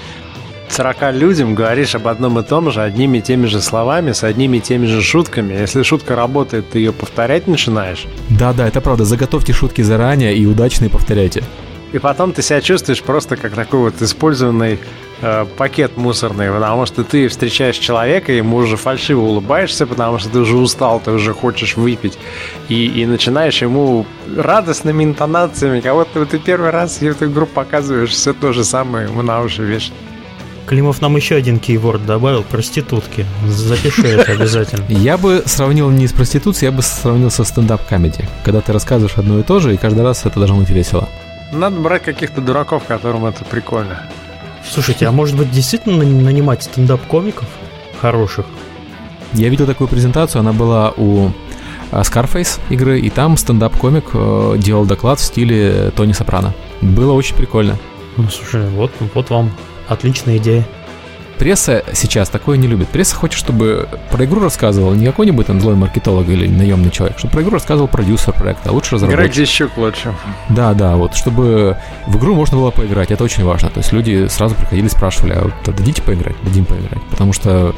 [0.72, 4.58] 40 людям говоришь об одном и том же, одними и теми же словами, с одними
[4.58, 5.54] и теми же шутками.
[5.54, 8.06] Если шутка работает, ты ее повторять начинаешь.
[8.30, 9.06] Да-да, это правда.
[9.06, 11.44] Заготовьте шутки заранее и удачные повторяйте.
[11.92, 14.78] И потом ты себя чувствуешь просто как такой вот использованный
[15.22, 20.40] э, пакет мусорный, потому что ты встречаешь человека, ему уже фальшиво улыбаешься, потому что ты
[20.40, 22.20] уже устал, ты уже хочешь выпить,
[22.68, 24.06] и, и начинаешь ему
[24.38, 29.42] радостными интонациями, кого-то ты первый раз эту игру показываешь, все то же самое ему на
[29.42, 29.94] уши вешать.
[30.70, 33.26] Климов нам еще один кейворд добавил, проститутки.
[33.48, 34.86] Запиши это обязательно.
[34.90, 38.30] Я бы сравнил не с проституцией, я бы сравнил со стендап-комедией.
[38.44, 41.10] Когда ты рассказываешь одно и то же, и каждый раз это должно быть весело.
[41.52, 44.04] Надо брать каких-то дураков, которым это прикольно.
[44.64, 47.48] Слушайте, а может быть действительно нанимать стендап-комиков
[48.00, 48.46] хороших?
[49.34, 51.32] Я видел такую презентацию, она была у
[51.90, 56.54] а, Scarface игры, и там стендап-комик э, делал доклад в стиле Тони Сопрано.
[56.82, 57.76] Было очень прикольно.
[58.18, 59.52] Ну, слушай, вот, вот вам
[59.90, 60.66] отличная идея
[61.40, 62.90] пресса сейчас такое не любит.
[62.90, 67.32] Пресса хочет, чтобы про игру рассказывал не какой-нибудь там злой маркетолог или наемный человек, чтобы
[67.34, 69.20] про игру рассказывал продюсер проекта, а лучше разработчик.
[69.20, 70.14] Играть здесь щук лучше.
[70.50, 73.70] Да, да, вот, чтобы в игру можно было поиграть, это очень важно.
[73.70, 76.36] То есть люди сразу приходили, спрашивали, а вот дадите поиграть?
[76.44, 77.02] Дадим поиграть.
[77.10, 77.74] Потому что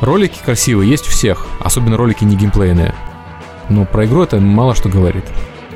[0.00, 2.94] ролики красивые есть у всех, особенно ролики не геймплейные.
[3.68, 5.24] Но про игру это мало что говорит.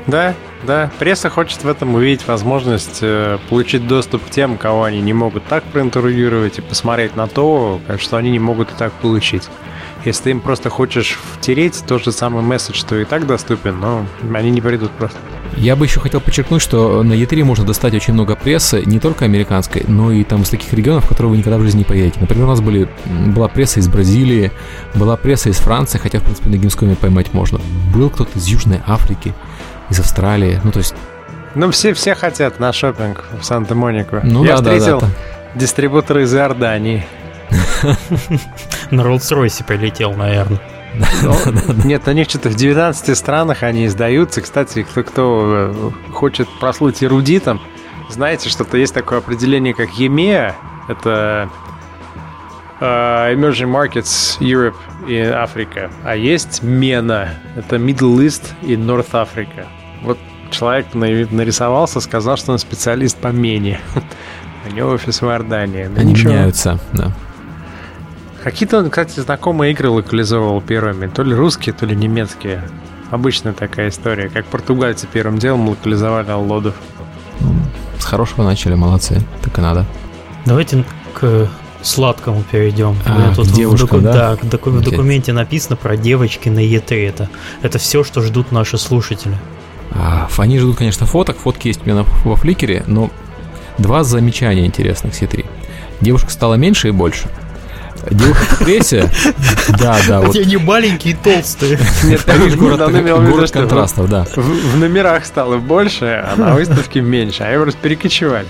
[0.07, 0.33] Да,
[0.65, 0.91] да.
[0.99, 5.45] Пресса хочет в этом увидеть возможность э, получить доступ к тем, кого они не могут
[5.45, 9.49] так проинтервьюировать и посмотреть на то, что они не могут и так получить.
[10.05, 14.05] Если ты им просто хочешь втереть тот же самый месседж, что и так доступен, но
[14.33, 15.17] они не придут просто.
[15.55, 19.25] Я бы еще хотел подчеркнуть, что на E3 можно достать очень много прессы, не только
[19.25, 22.19] американской, но и там из таких регионов, в которые вы никогда в жизни не поедете.
[22.19, 24.51] Например, у нас были, была пресса из Бразилии,
[24.93, 27.59] была пресса из Франции, хотя, в принципе, на Gamescom поймать можно.
[27.93, 29.33] Был кто-то из Южной Африки,
[29.89, 30.59] из Австралии.
[30.63, 30.95] Ну, то есть...
[31.55, 34.19] Ну, все, все хотят на шопинг в Санта-Монику.
[34.23, 37.05] Ну, Я да, встретил да, да, дистрибутора из Иордании.
[38.91, 40.59] На Роллс-Ройсе прилетел, наверное.
[41.83, 44.41] Нет, на них что-то в 19 странах они издаются.
[44.41, 47.61] Кстати, кто, кто э, хочет прослыть эрудитом,
[48.09, 50.53] знаете, что-то есть такое определение, как EMEA.
[50.87, 51.49] Это
[52.79, 54.75] uh, Emerging Markets Europe
[55.07, 55.91] и Африка.
[56.03, 57.29] А есть MENA.
[57.55, 59.65] Это Middle East и North Africa.
[60.03, 60.17] Вот
[60.51, 63.79] человек нарисовался, сказал, что он специалист по Мене.
[64.69, 65.85] У него офис в Иордании.
[65.85, 66.31] Ну, Они ничего.
[66.31, 67.11] меняются, да.
[68.43, 71.07] Какие-то он, кстати, знакомые игры локализовывал первыми.
[71.07, 72.63] То ли русские, то ли немецкие.
[73.11, 74.29] Обычная такая история.
[74.29, 76.75] Как португальцы первым делом локализовали Аллодов.
[77.99, 79.21] С хорошего начали, молодцы.
[79.43, 79.85] Так и надо.
[80.45, 81.49] Давайте к
[81.81, 82.95] сладкому перейдем.
[83.05, 84.13] А, тут девушкам, в, доку- да?
[84.13, 87.09] да в, доку- в документе написано про девочки на E3.
[87.09, 87.29] Это,
[87.61, 89.37] это все, что ждут наши слушатели.
[90.37, 91.37] Они ждут, конечно, фоток.
[91.37, 93.09] Фотки есть у меня во фликере, но
[93.77, 95.45] два замечания интересных с E3.
[96.01, 97.27] Девушек стало меньше и больше.
[98.11, 99.09] Девушка в прессе,
[99.79, 100.21] да, да.
[100.21, 100.35] Вот.
[100.35, 101.79] не маленькие и толстые.
[102.03, 104.25] Нет, видишь, город, город контрастов, да.
[104.35, 108.47] В, номерах стало больше, а на выставке меньше, а его просто перекочевали.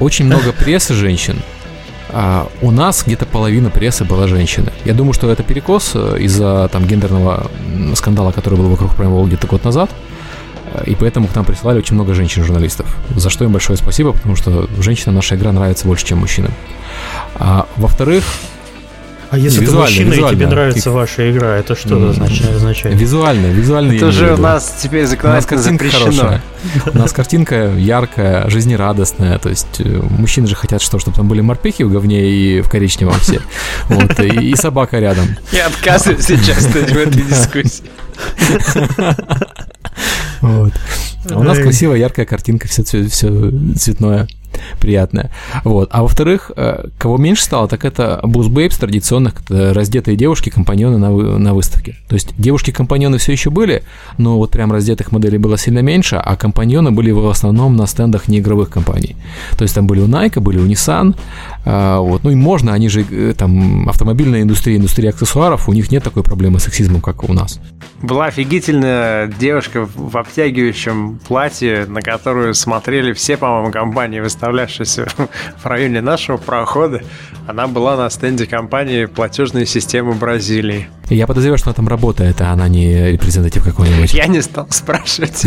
[0.00, 1.40] Очень много прессы женщин,
[2.10, 4.72] а у нас где-то половина прессы была женщины.
[4.84, 7.50] Я думаю, что это перекос э, из-за там гендерного
[7.94, 9.90] скандала, который был вокруг Prime где-то год назад.
[10.86, 12.86] И поэтому к нам присылали очень много женщин-журналистов.
[13.14, 16.52] За что им большое спасибо, потому что женщинам наша игра нравится больше, чем мужчинам.
[17.36, 18.24] А, во-вторых,
[19.30, 20.90] а если ты мужчина и тебе нравится ты...
[20.90, 22.10] ваша игра, это что mm.
[22.10, 22.56] означает?
[22.56, 22.96] означает?
[22.96, 23.92] Визуально, визуально.
[23.92, 26.04] Это же у нас теперь законодательно запрещено.
[26.04, 26.42] Хорошая.
[26.94, 29.38] У нас картинка яркая, жизнерадостная.
[29.38, 32.70] То есть э, мужчины же хотят что, чтобы там были морпехи в говне и в
[32.70, 33.40] коричневом все.
[33.88, 35.26] Вот, и, и собака рядом.
[35.52, 37.84] Я отказываюсь участвовать в этой дискуссии.
[40.40, 40.72] Вот.
[41.30, 44.28] А у нас красивая, яркая картинка, все, все, все цветное.
[44.80, 45.30] Приятное.
[45.64, 45.88] Вот.
[45.92, 51.54] А во-вторых, э, кого меньше стало, так это Babes традиционных, раздетые девушки-компаньоны на, вы, на
[51.54, 51.96] выставке.
[52.08, 53.82] То есть девушки-компаньоны все еще были,
[54.16, 58.28] но вот прям раздетых моделей было сильно меньше, а компаньоны были в основном на стендах
[58.28, 59.16] неигровых компаний.
[59.56, 61.14] То есть там были у Nike, были у Nissan,
[61.64, 62.24] а, вот.
[62.24, 66.22] Ну и можно, они же э, там автомобильная индустрия, индустрия аксессуаров, у них нет такой
[66.22, 67.60] проблемы с сексизмом, как у нас.
[68.00, 75.06] Была офигительная девушка в обтягивающем платье, на которую смотрели все, по-моему, компании, выставлявшиеся
[75.62, 77.02] в районе нашего прохода.
[77.46, 80.88] Она была на стенде компании платежной системы Бразилии.
[81.10, 84.12] Я подозреваю, что она там работает, а она не репрезентатив какой-нибудь.
[84.12, 85.46] Я не стал спрашивать.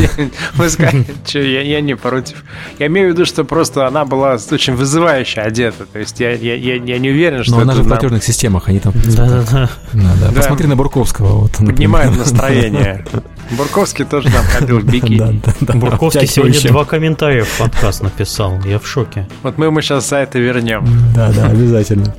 [0.56, 2.44] Вы скажете, я, не против.
[2.80, 5.86] Я имею в виду, что просто она была очень вызывающе одета.
[5.86, 8.94] То есть я, не уверен, что Но она же в платежных системах, они там...
[8.96, 9.70] Да-да-да.
[9.94, 11.42] Да, Посмотри на Бурковского.
[11.42, 13.06] Вот, Поднимаем настроение.
[13.52, 15.42] Бурковский тоже там ходил в бикини.
[15.78, 18.60] Бурковский сегодня два комментария в подкаст написал.
[18.66, 19.28] Я в шоке.
[19.44, 20.86] Вот мы ему сейчас за это вернем.
[21.16, 22.14] Да-да, обязательно.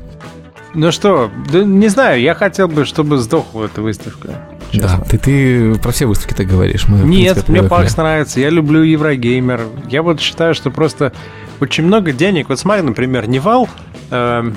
[0.74, 4.30] Ну что, да, не знаю, я хотел бы, чтобы сдохла эта выставка.
[4.70, 4.98] Честно.
[4.98, 6.88] Да, ты, ты про все выставки так говоришь.
[6.88, 9.66] Мы, Нет, принципе, мне Пакс нравится, я люблю Еврогеймер.
[9.90, 11.12] Я вот считаю, что просто
[11.60, 12.48] очень много денег.
[12.48, 13.68] Вот смотри, например, Невал
[14.10, 14.50] э,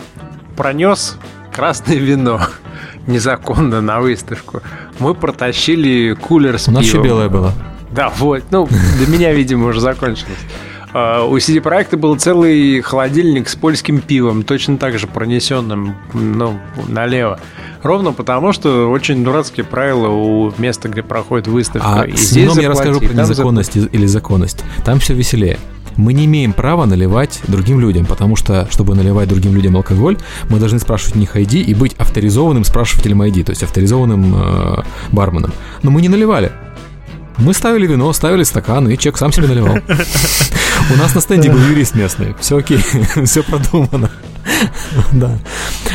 [0.55, 1.17] пронес
[1.53, 2.39] красное вино
[3.07, 4.61] незаконно на выставку.
[4.99, 7.51] Мы протащили кулер с У нас еще белое было.
[7.91, 8.43] Да, вот.
[8.51, 10.39] Ну, для меня, видимо, уже закончилось.
[10.97, 16.57] А, у CD проекта был целый холодильник с польским пивом, точно так же пронесенным ну,
[16.87, 17.37] налево.
[17.83, 22.03] Ровно потому, что очень дурацкие правила у места, где проходит выставка.
[22.03, 23.93] А и здесь я расскажу про незаконность зап...
[23.93, 24.63] или законность.
[24.85, 25.59] Там все веселее
[25.97, 30.17] мы не имеем права наливать другим людям, потому что, чтобы наливать другим людям алкоголь,
[30.49, 34.83] мы должны спрашивать у них ID и быть авторизованным спрашивателем ID, то есть авторизованным э,
[35.13, 35.53] барменом.
[35.83, 36.51] Но мы не наливали.
[37.37, 39.77] Мы ставили вино, ставили стакан, и человек сам себе наливал.
[40.93, 42.35] У нас на стенде был юрист местный.
[42.39, 42.77] Все окей,
[43.25, 44.09] все продумано.
[45.13, 45.37] Да.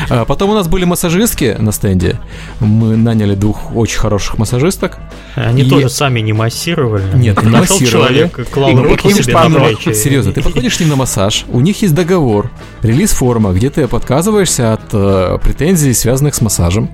[0.08, 2.18] А потом у нас были массажистки на стенде.
[2.58, 4.98] Мы наняли двух очень хороших массажисток.
[5.34, 5.70] Они и...
[5.70, 7.04] тоже сами не массировали.
[7.14, 7.86] Нет, не массировали.
[7.86, 9.92] человек, клал руку себе на плечи.
[9.94, 12.50] Серьезно, ты подходишь к ним на массаж, у них есть договор,
[12.82, 16.90] релиз-форма, где ты отказываешься от э, претензий, связанных с массажем.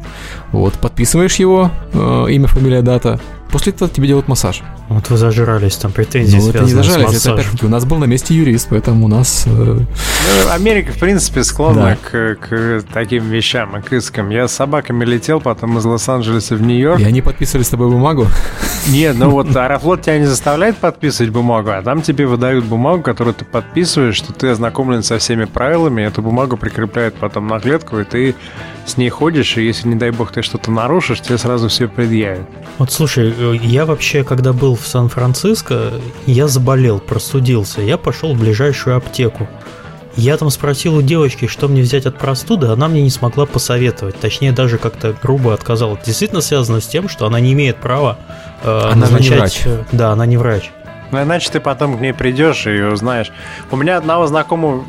[0.52, 4.62] Вот, подписываешь его, э, имя, фамилия, дата, После этого тебе делают массаж.
[4.88, 8.05] Вот вы зажирались, там претензии ну, это не зажрались, это опять у нас был на
[8.05, 9.44] месте юрист, поэтому у нас...
[9.46, 9.51] Э...
[9.51, 12.37] Ну, Америка, в принципе, склонна да.
[12.37, 14.31] к, к таким вещам и к искам.
[14.31, 17.01] Я с собаками летел потом из Лос-Анджелеса в Нью-Йорк.
[17.01, 18.29] И они подписывали с тобой бумагу?
[18.88, 23.35] Нет, ну вот Аэрофлот тебя не заставляет подписывать бумагу, а там тебе выдают бумагу, которую
[23.35, 28.05] ты подписываешь, что ты ознакомлен со всеми правилами, эту бумагу прикрепляют потом на клетку, и
[28.05, 28.35] ты
[28.87, 32.46] с ней ходишь, и если, не дай бог, ты что-то нарушишь, тебе сразу все предъявят.
[32.79, 35.93] Вот слушай, э, я вообще, когда был в Сан-Франциско,
[36.27, 39.49] я заболел, простудился, я пошел в ближайшую аптеку.
[40.17, 44.19] Я там спросил у девочки, что мне взять от простуды, она мне не смогла посоветовать.
[44.19, 45.95] Точнее, даже как-то грубо отказала.
[45.95, 48.19] Это действительно связано с тем, что она не имеет права
[48.62, 49.31] э, она назначать...
[49.31, 49.62] не врач.
[49.93, 50.71] Да, она не врач.
[51.11, 53.31] Ну, иначе ты потом к ней придешь и узнаешь.
[53.71, 54.85] У меня одного знакомого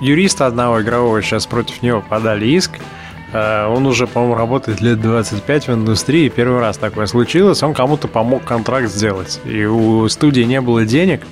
[0.00, 2.72] юриста одного игрового сейчас против него подали иск.
[3.32, 6.28] Э, он уже, по-моему, работает лет 25 в индустрии.
[6.28, 7.62] Первый раз такое случилось.
[7.62, 9.40] Он кому-то помог контракт сделать.
[9.44, 11.22] И у студии не было денег.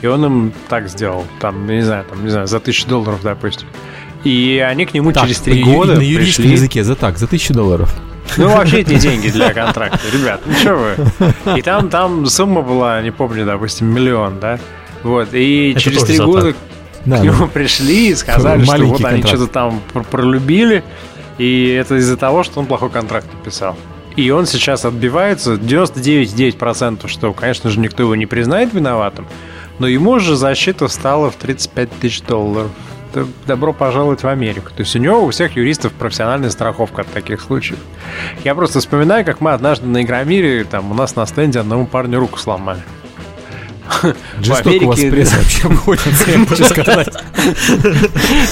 [0.00, 1.24] И он им так сделал.
[1.40, 3.68] Там, не знаю, там, не знаю, за тысячу долларов, допустим.
[4.24, 6.56] И они к нему так, через три года на юридическом пришли...
[6.56, 7.92] языке за так, за тысячу долларов.
[8.36, 11.58] Ну, вообще эти деньги для контракта, ребят, ну что вы.
[11.58, 14.58] И там, там сумма была, не помню, допустим, миллион, да?
[15.02, 16.54] Вот, и Это через три года
[17.04, 17.46] да, к нему да.
[17.46, 19.14] пришли и сказали, что вот контракт.
[19.14, 20.84] они что-то там пролюбили,
[21.38, 23.76] и это из-за того, что он плохой контракт подписал.
[24.16, 29.26] И он сейчас отбивается 99,9%, что, конечно же, никто его не признает виноватым,
[29.78, 32.70] но ему же защита стала в 35 тысяч долларов.
[33.46, 34.70] Добро пожаловать в Америку.
[34.74, 37.78] То есть у него у всех юристов профессиональная страховка от таких случаев.
[38.42, 42.18] Я просто вспоминаю, как мы однажды на Игромире, там у нас на стенде одному парню
[42.18, 42.82] руку сломали.
[44.40, 44.84] Жестоко Америке...
[44.84, 47.08] у вас пресса вообще обходится, я хочу сказать.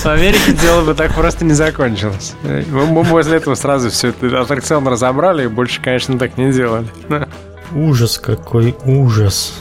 [0.03, 2.35] В Америке дело бы так просто не закончилось.
[2.42, 6.87] Мы после этого сразу все это аттракцион разобрали и больше, конечно, так не делали.
[7.72, 9.55] Ужас какой ужас.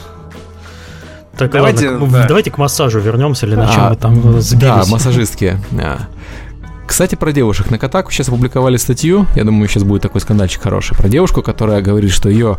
[1.36, 2.26] Так, давайте, ладно, да.
[2.26, 4.60] давайте к массажу вернемся или на чем а, мы там сбились.
[4.60, 5.58] Да, массажистки.
[6.86, 7.70] Кстати, про девушек.
[7.70, 11.80] На Катаку сейчас опубликовали статью, я думаю, сейчас будет такой скандальчик хороший, про девушку, которая
[11.80, 12.58] говорит, что ее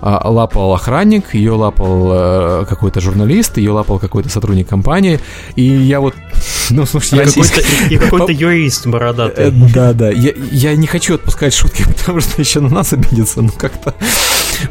[0.00, 5.20] лапал охранник, ее лапал э, какой-то журналист, ее лапал какой-то сотрудник компании,
[5.56, 6.14] и я вот,
[6.70, 7.60] ну, слушай, я какой-то...
[7.90, 9.48] И какой-то юрист бородатый.
[9.48, 13.42] Э, да, да, я, я не хочу отпускать шутки, потому что еще на нас обидится,
[13.42, 13.94] но как-то...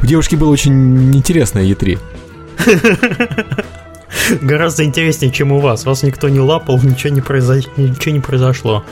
[0.02, 1.98] У девушки было очень интересное Е3.
[4.40, 5.84] Гораздо интереснее, чем у вас.
[5.84, 7.64] Вас никто не лапал, ничего не, произош...
[7.76, 8.84] ничего не произошло.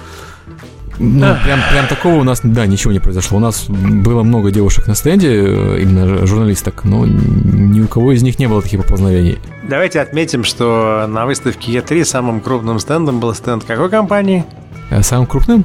[0.98, 3.38] Ну, прям, прям такого у нас, да, ничего не произошло.
[3.38, 8.22] У нас было много девушек на стенде, э, именно журналисток, но ни у кого из
[8.22, 9.38] них не было таких поползновений.
[9.68, 14.44] Давайте отметим, что на выставке E3 самым крупным стендом был стенд какой компании?
[14.90, 15.64] А самым крупным?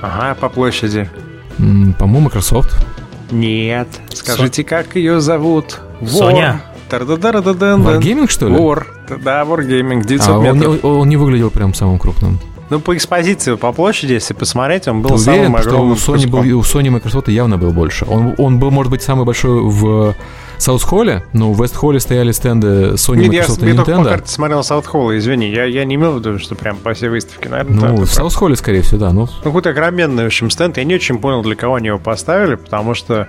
[0.00, 1.10] Ага, по площади.
[1.58, 2.74] По-моему, Microsoft.
[3.30, 3.88] Нет.
[4.12, 5.80] Скажите, как ее зовут?
[6.06, 6.62] Соня.
[7.84, 8.54] Wargaming, что ли?
[8.54, 8.84] War.
[9.22, 10.84] Да, Wargaming, 900 а, метров.
[10.84, 12.40] Он, он, он не выглядел прям самым крупным.
[12.70, 15.96] Ну, по экспозиции, по площади, если посмотреть, он был Ты самым уверен, огромным.
[15.96, 18.06] Что у Sony, был, у Sony Microsoft явно был больше.
[18.08, 20.14] Он, он был, может быть, самый большой в
[20.58, 23.78] Саут-Холле, но в Вест-Холле стояли стенды Sony, Нет, Microsoft я, и Nintendo.
[23.78, 25.50] Я только по карте смотрел Саут-Холла, извини.
[25.50, 27.90] Я, я не имел в виду, что прям по всей выставке, наверное.
[27.90, 29.12] Ну, в Саут-Холле, скорее всего, да.
[29.12, 30.76] Ну, ну какой-то огроменный, в общем, стенд.
[30.76, 33.26] Я не очень понял, для кого они его поставили, потому что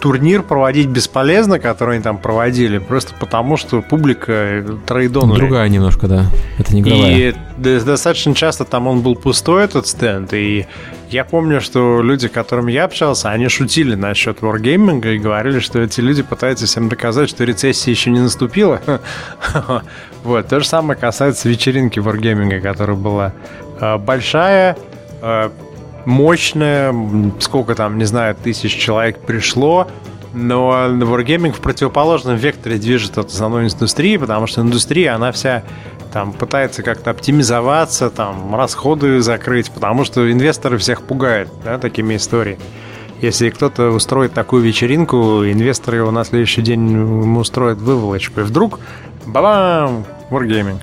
[0.00, 5.38] турнир проводить бесполезно, который они там проводили, просто потому что публика трейдонули.
[5.38, 6.26] Другая немножко, да.
[6.58, 7.14] Это не игровая.
[7.14, 10.66] И достаточно часто там он был пустой, этот стенд, и
[11.10, 15.80] я помню, что люди, с которыми я общался, они шутили насчет Wargaming и говорили, что
[15.80, 18.80] эти люди пытаются всем доказать, что рецессия еще не наступила.
[20.24, 23.32] Вот, то же самое касается вечеринки Wargaming, которая была
[23.80, 24.76] э, большая,
[25.22, 25.50] э,
[26.08, 26.94] мощная,
[27.38, 29.86] сколько там, не знаю, тысяч человек пришло,
[30.32, 35.64] но Wargaming в противоположном векторе движет от основной индустрии, потому что индустрия, она вся
[36.10, 42.62] там пытается как-то оптимизоваться, там расходы закрыть, потому что инвесторы всех пугают, да, такими историями.
[43.20, 48.40] Если кто-то устроит такую вечеринку, инвесторы его на следующий день ему устроят выволочку.
[48.40, 48.80] И вдруг,
[49.26, 50.80] бабам, Wargaming.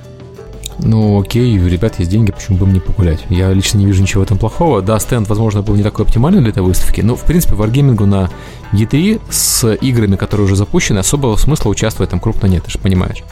[0.79, 3.19] Ну, окей, у ребят есть деньги, почему бы им не погулять?
[3.29, 4.81] Я лично не вижу ничего в этом плохого.
[4.81, 8.03] Да, стенд, возможно, был не такой оптимальный для этой выставки, но, в принципе, в Wargaming
[8.05, 8.29] на
[8.73, 13.23] E3 с играми, которые уже запущены, особого смысла участвовать там крупно нет, ты же понимаешь.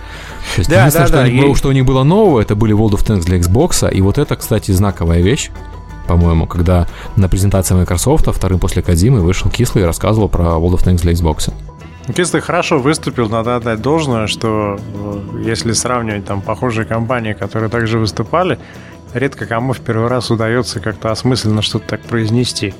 [0.55, 1.41] То есть, да, да, что, да, у них и...
[1.45, 4.17] было, что у них было нового, это были World of Tanks для Xbox, и вот
[4.17, 5.51] это, кстати, знаковая вещь,
[6.07, 10.85] по-моему, когда на презентации Microsoft вторым после Кадзимы вышел Кислый и рассказывал про World of
[10.85, 11.51] Tanks для Xbox.
[12.07, 17.97] Если хорошо выступил, надо отдать должное, что э, если сравнивать там похожие компании, которые также
[17.97, 18.59] выступали,
[19.13, 22.73] редко кому в первый раз удается как-то осмысленно что-то так произнести.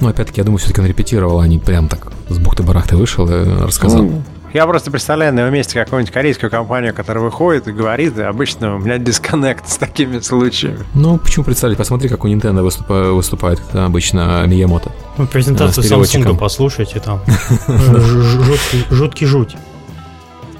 [0.00, 3.62] Ну, опять-таки, я думаю, все-таки он репетировал, а не прям так с бухты-барахты вышел и
[3.62, 4.02] рассказал.
[4.02, 4.22] Ну,
[4.56, 8.76] я просто представляю на его месте какую-нибудь корейскую компанию, которая выходит и говорит, и обычно
[8.76, 10.78] у меня дисконнект с такими случаями.
[10.94, 11.76] Ну, почему представить?
[11.76, 14.46] Посмотри, как у Nintendo выступает, выступает Миямото.
[14.46, 14.92] Миямото.
[15.18, 17.20] Ну, презентацию Samsung послушайте, там
[18.90, 19.56] жуткий жуть.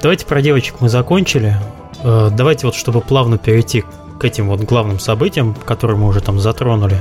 [0.03, 1.57] Давайте про девочек мы закончили.
[2.05, 3.83] Э, давайте вот, чтобы плавно перейти
[4.21, 7.01] к этим вот главным событиям, которые мы уже там затронули.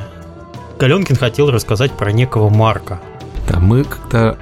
[0.80, 3.02] Галенкин хотел рассказать про некого Марка.
[3.50, 4.38] Да, мы как-то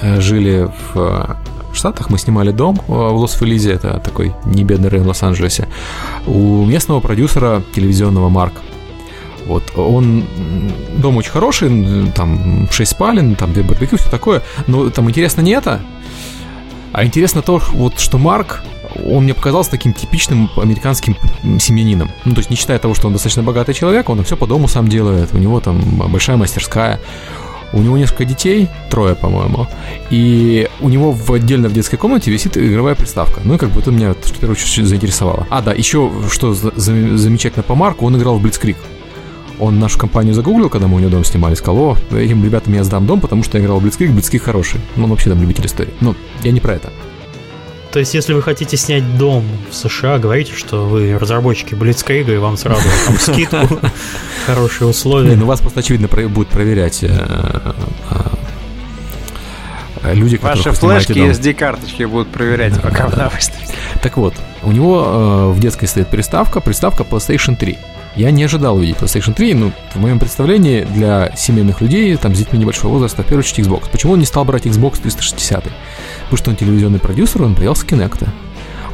[0.00, 1.36] э, жили в
[1.74, 2.10] Штатах.
[2.10, 5.68] Мы снимали дом э, в Лос-Фелизе, это такой небедный район в Лос-Анджелесе,
[6.26, 8.54] у местного продюсера телевизионного Марк.
[9.46, 10.24] Вот, он,
[10.96, 15.82] дом очень хороший, там 6 спален, там барбекю, все такое, но там интересно не это,
[16.94, 18.62] а интересно то, вот, что Марк,
[19.04, 21.16] он мне показался таким типичным американским
[21.58, 22.10] семьянином.
[22.24, 24.68] Ну, то есть, не считая того, что он достаточно богатый человек, он все по дому
[24.68, 27.00] сам делает, у него там большая мастерская,
[27.74, 29.66] у него несколько детей, трое, по-моему,
[30.10, 33.40] и у него в отдельно в детской комнате висит игровая приставка.
[33.44, 35.46] Ну, и как бы это меня в первую очередь заинтересовало.
[35.50, 38.76] А, да, еще что замечательно по Марку, он играл в Blitzkrieg.
[39.58, 42.84] Он нашу компанию загуглил, когда мы у него дом снимали, сказал, о, этим ребятам я
[42.84, 44.80] сдам дом, потому что я играл в Blitzkrieg, Blitzkrieg хороший.
[44.96, 45.92] Ну, он вообще там любитель истории.
[46.00, 46.90] Но я не про это.
[47.94, 52.38] То есть, если вы хотите снять дом в США, говорите, что вы разработчики Блицкрига, и
[52.38, 53.80] вам сразу там скидку,
[54.46, 55.30] хорошие условия.
[55.30, 57.08] Не, ну вас просто, очевидно, будут проверять э,
[60.02, 63.72] э, люди, Ваши флешки и SD-карточки будут проверять, пока вы на выставке.
[64.02, 67.78] Так вот, у него э, в детской стоит приставка, приставка PlayStation 3.
[68.16, 72.38] Я не ожидал увидеть PlayStation 3, но в моем представлении для семейных людей, там, с
[72.38, 73.90] детьми небольшого возраста, в первую очередь Xbox.
[73.90, 75.64] Почему он не стал брать Xbox 360?
[75.64, 78.28] Потому что он телевизионный продюсер, он боялся Kinect.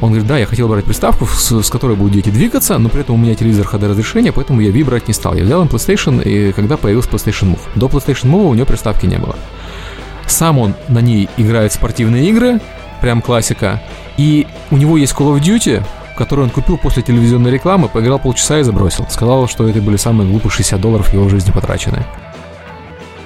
[0.01, 3.01] Он говорит, да, я хотел брать приставку, с, с которой будут дети двигаться, но при
[3.01, 5.35] этом у меня телевизор HD разрешения, поэтому я Wii брать не стал.
[5.35, 7.59] Я взял им PlayStation, и когда появился PlayStation Move.
[7.75, 9.35] До PlayStation Move у него приставки не было.
[10.25, 12.59] Сам он на ней играет спортивные игры,
[13.01, 13.83] прям классика.
[14.17, 15.83] И у него есть Call of Duty,
[16.15, 19.07] который он купил после телевизионной рекламы, поиграл полчаса и забросил.
[19.09, 22.05] Сказал, что это были самые глупые 60 долларов его жизни потраченные.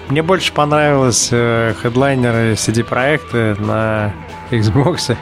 [0.10, 4.14] Мне больше понравилось э, хедлайнеры CD-проекты на
[4.52, 5.18] Xbox,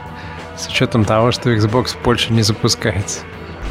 [0.57, 3.21] с учетом того, что Xbox в Польше не запускается.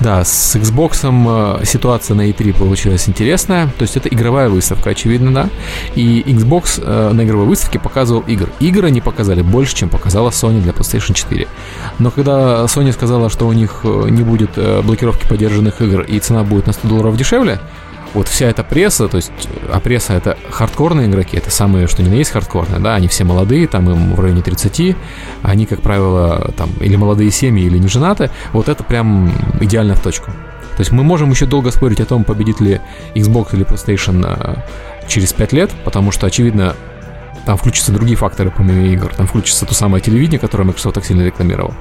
[0.01, 3.67] Да, с Xbox э, ситуация на E3 получилась интересная.
[3.79, 5.49] То есть это игровая выставка, очевидно, да.
[5.95, 8.49] И Xbox э, на игровой выставке показывал игр.
[8.61, 11.47] Игры они показали больше, чем показала Sony для PlayStation 4.
[11.99, 16.43] Но когда Sony сказала, что у них э, не будет блокировки поддержанных игр и цена
[16.43, 17.61] будет на 100 долларов дешевле,
[18.15, 19.33] вот вся эта пресса, то есть,
[19.73, 23.25] а пресса это хардкорные игроки, это самые, что ни на есть хардкорные, да, они все
[23.25, 24.97] молодые, там им в районе 30,
[25.43, 30.01] они, как правило, там, или молодые семьи, или не женаты, вот это прям идеально в
[30.01, 30.31] точку.
[30.77, 32.81] То есть мы можем еще долго спорить о том, победит ли
[33.15, 34.63] Xbox или PlayStation э,
[35.07, 36.75] через 5 лет, потому что, очевидно,
[37.45, 39.13] там включатся другие факторы помимо игр.
[39.15, 41.75] Там включится то самое телевидение, которое Microsoft так сильно рекламировал.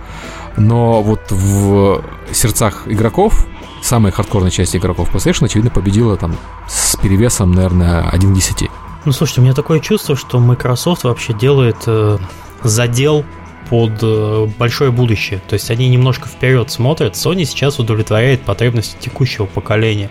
[0.58, 3.48] Но вот в сердцах игроков
[3.82, 6.36] самой хардкорной части игроков PlayStation, очевидно, победила там
[6.68, 8.70] с перевесом, наверное, 1 к 10.
[9.06, 12.18] Ну, слушайте, у меня такое чувство, что Microsoft вообще делает э,
[12.64, 13.26] задел
[13.70, 15.42] под э, большое будущее.
[15.48, 17.14] То есть они немножко вперед смотрят.
[17.14, 20.10] Sony сейчас удовлетворяет потребности текущего поколения.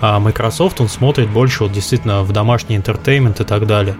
[0.00, 3.96] А Microsoft, он смотрит больше вот действительно в домашний интертеймент и так далее.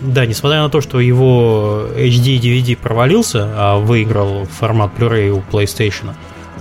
[0.00, 6.14] Да, несмотря на то, что его HD DVD провалился, а выиграл формат Blu-ray у PlayStation,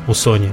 [0.07, 0.51] у Sony,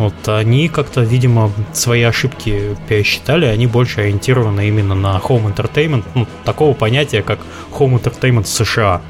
[0.00, 6.26] вот они как-то, видимо, свои ошибки пересчитали, они больше ориентированы именно на home entertainment, ну,
[6.46, 7.38] такого понятия, как
[7.70, 9.02] home entertainment США,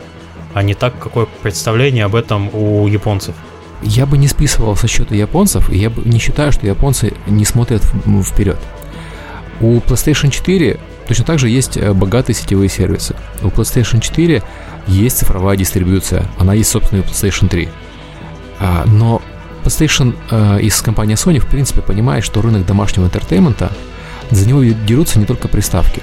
[0.52, 3.36] а не так, какое представление об этом у японцев.
[3.82, 7.44] Я бы не списывал со счета японцев, и я бы не считаю, что японцы не
[7.44, 7.84] смотрят
[8.24, 8.58] вперед.
[9.60, 10.76] У PlayStation 4
[11.06, 13.14] точно так же есть э, богатые сетевые сервисы.
[13.44, 14.42] У PlayStation 4
[14.88, 17.68] есть цифровая дистрибьюция, она есть, собственно, и у PlayStation 3.
[18.58, 19.22] А, но
[19.64, 23.72] PlayStation э, из компании Sony, в принципе, понимает, что рынок домашнего entertainment а,
[24.30, 26.02] за него дерутся не только приставки.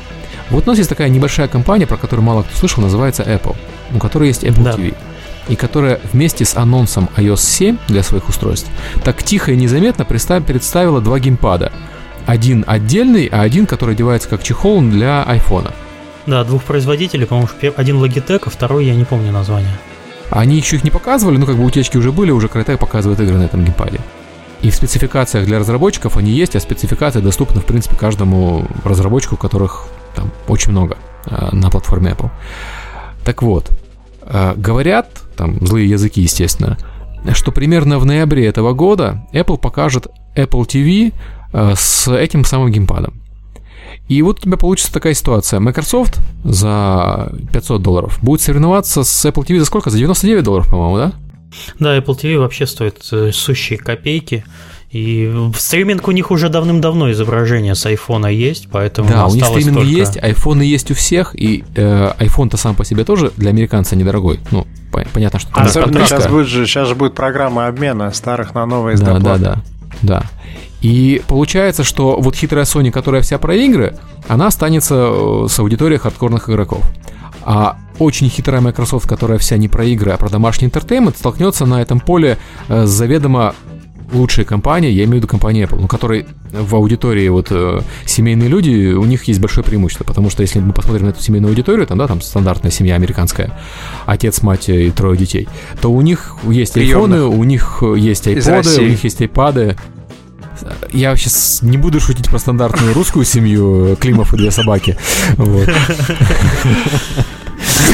[0.50, 3.56] Вот у нас есть такая небольшая компания, про которую мало кто слышал, называется Apple,
[3.94, 4.72] у которой есть Apple да.
[4.72, 4.94] TV
[5.50, 8.70] и которая вместе с анонсом iOS 7 для своих устройств
[9.04, 11.72] так тихо и незаметно представила два геймпада.
[12.26, 15.72] Один отдельный, а один, который одевается как чехол для айфона.
[16.26, 19.72] Да, двух производителей, по-моему, один Logitech, а второй я не помню название.
[20.30, 23.38] Они еще их не показывали, но как бы утечки уже были, уже Crytek показывает игры
[23.38, 24.00] на этом геймпаде.
[24.62, 29.88] И в спецификациях для разработчиков они есть, а спецификации доступны, в принципе, каждому разработчику, которых
[30.16, 32.30] там очень много э, на платформе Apple.
[33.24, 33.70] Так вот,
[34.24, 36.78] э, говорят, там злые языки, естественно,
[37.34, 41.14] что примерно в ноябре этого года Apple покажет Apple TV
[41.54, 43.22] э, с этим самым геймпадом.
[44.08, 45.60] И вот у тебя получится такая ситуация.
[45.60, 49.90] Microsoft за 500 долларов будет соревноваться с Apple TV за сколько?
[49.90, 51.14] За 99 долларов, по-моему, да?
[51.80, 54.46] Да, Apple TV вообще стоит э, сущие копейки.
[54.90, 59.44] И в стриминг у них уже давным-давно изображение с айфона есть, поэтому Да, у них
[59.44, 59.90] стриминг только...
[59.90, 64.40] есть, айфоны есть у всех, и э, iPhone-то сам по себе тоже для американца недорогой.
[64.52, 64.66] Ну,
[65.14, 65.50] понятно, что...
[65.54, 69.38] Особенно сейчас будет же, сейчас же будет программа обмена старых на новые с Да, да,
[69.38, 69.62] да,
[70.02, 70.24] да.
[70.82, 73.98] И получается, что вот хитрая Sony, которая вся про игры,
[74.28, 76.84] она останется э, с аудиторией хардкорных игроков.
[77.44, 81.82] А очень хитрая Microsoft, которая вся не про игры, а про домашний интертеймент, столкнется на
[81.82, 83.56] этом поле э, с заведомо
[84.12, 88.48] лучшей компанией, я имею в виду компанию Apple, ну, которой в аудитории вот э, семейные
[88.48, 91.86] люди, у них есть большое преимущество, потому что если мы посмотрим на эту семейную аудиторию,
[91.88, 93.60] там, да, там стандартная семья американская,
[94.06, 95.48] отец, мать и трое детей,
[95.82, 99.76] то у них есть айфоны, у них есть айподы, у них есть айпады,
[100.92, 104.98] я сейчас не буду шутить про стандартную русскую семью Климов и две собаки.
[105.38, 105.70] Вот.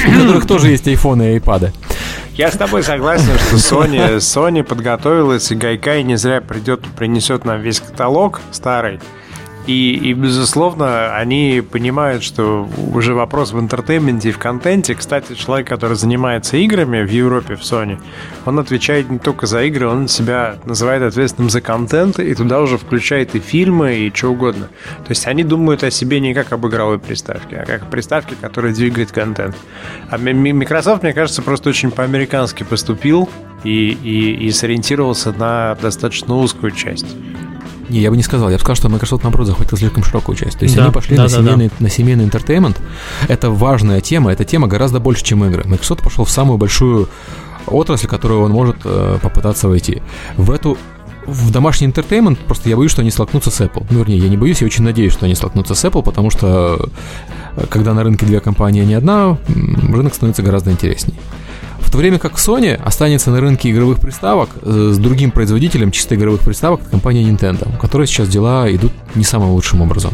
[0.07, 1.71] У которых тоже есть айфоны и айпады.
[2.35, 7.61] Я с тобой согласен, что Sony, Sony подготовилась, и Gaikai не зря придет, принесет нам
[7.61, 8.99] весь каталог старый.
[9.65, 14.93] И, и, безусловно, они понимают, что уже вопрос в entertainment е и в контенте.
[14.93, 17.97] Кстати, человек, который занимается играми в Европе, в Sony,
[18.45, 22.77] он отвечает не только за игры, он себя называет ответственным за контент, и туда уже
[22.77, 24.67] включает и фильмы, и что угодно.
[25.05, 28.35] То есть они думают о себе не как об игровой приставке, а как о приставке,
[28.39, 29.55] которая двигает контент.
[30.09, 33.29] А Microsoft, мне кажется, просто очень по-американски поступил
[33.63, 37.15] и, и, и сориентировался на достаточно узкую часть.
[37.93, 38.49] Не, я бы не сказал.
[38.49, 40.57] Я бы сказал, что Microsoft, наоборот, захватил слишком широкую часть.
[40.57, 41.73] То есть да, они пошли да, на, да, семейный, да.
[41.79, 42.81] на семейный интертеймент.
[43.27, 44.33] Это важная тема.
[44.33, 45.63] Эта тема гораздо больше, чем игры.
[45.65, 47.07] Microsoft пошел в самую большую
[47.67, 50.01] отрасль, которую он может э, попытаться войти.
[50.37, 50.75] В эту
[51.27, 53.85] в домашний интертеймент просто я боюсь, что они столкнутся с Apple.
[53.91, 56.89] Ну, вернее, я не боюсь, я очень надеюсь, что они столкнутся с Apple, потому что
[57.55, 61.19] э, когда на рынке две компании, а не одна, рынок становится гораздо интереснее.
[61.83, 66.15] В то время как Sony останется на рынке игровых приставок э, с другим производителем чисто
[66.15, 70.13] игровых приставок, компания Nintendo, у которой сейчас дела идут не самым лучшим образом.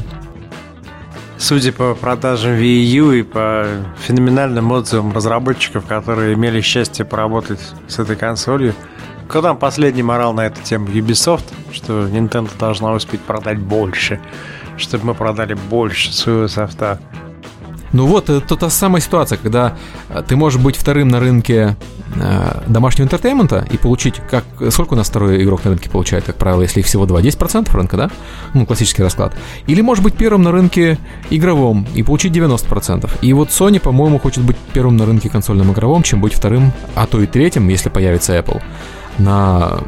[1.38, 3.66] Судя по продажам Wii U и по
[4.06, 8.76] феноменальным отзывам разработчиков, которые имели счастье поработать с этой консолью,
[9.30, 10.88] кто там последним орал на эту тему?
[10.88, 11.46] Ubisoft?
[11.72, 14.20] что Nintendo должна успеть продать больше,
[14.78, 17.00] чтобы мы продали больше своего софта.
[17.92, 19.78] Ну вот, это та самая ситуация, когда
[20.10, 21.76] э, ты можешь быть вторым на рынке
[22.16, 26.26] э, домашнего entertainment а и получить, как сколько у нас второй игрок на рынке получает,
[26.26, 28.12] как правило, если их всего два, 10% рынка, да?
[28.54, 29.34] Ну, классический расклад.
[29.68, 30.98] Или может быть первым на рынке
[31.30, 33.10] игровом и получить 90%.
[33.22, 37.08] И вот Sony, по-моему, хочет быть первым на рынке консольном игровом, чем быть вторым, а
[37.08, 38.62] то и третьим, если появится Apple,
[39.18, 39.80] на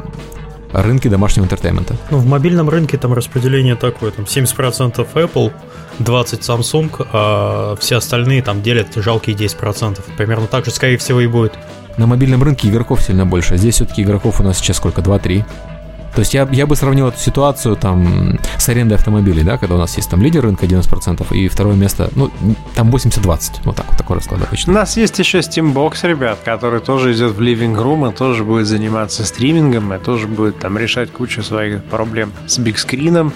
[0.73, 1.95] рынке домашнего entertainment а.
[2.09, 5.51] Ну, в мобильном рынке там распределение такое, там 70% Apple,
[5.99, 9.99] 20 Samsung, а все остальные там делят жалкие 10%.
[10.17, 11.53] Примерно так же, скорее всего, и будет.
[11.97, 13.57] На мобильном рынке игроков сильно больше.
[13.57, 15.01] Здесь все-таки игроков у нас сейчас сколько?
[15.01, 15.43] 2-3.
[16.13, 19.77] То есть я, я бы сравнил эту ситуацию там с арендой автомобилей, да, когда у
[19.77, 22.29] нас есть там лидер рынка 90% и второе место, ну,
[22.75, 24.73] там 80-20, вот так вот такой расклад обычно.
[24.73, 28.67] У нас есть еще Steambox, ребят, который тоже идет в Living Room, и тоже будет
[28.67, 33.33] заниматься стримингом, и тоже будет там решать кучу своих проблем с бигскрином,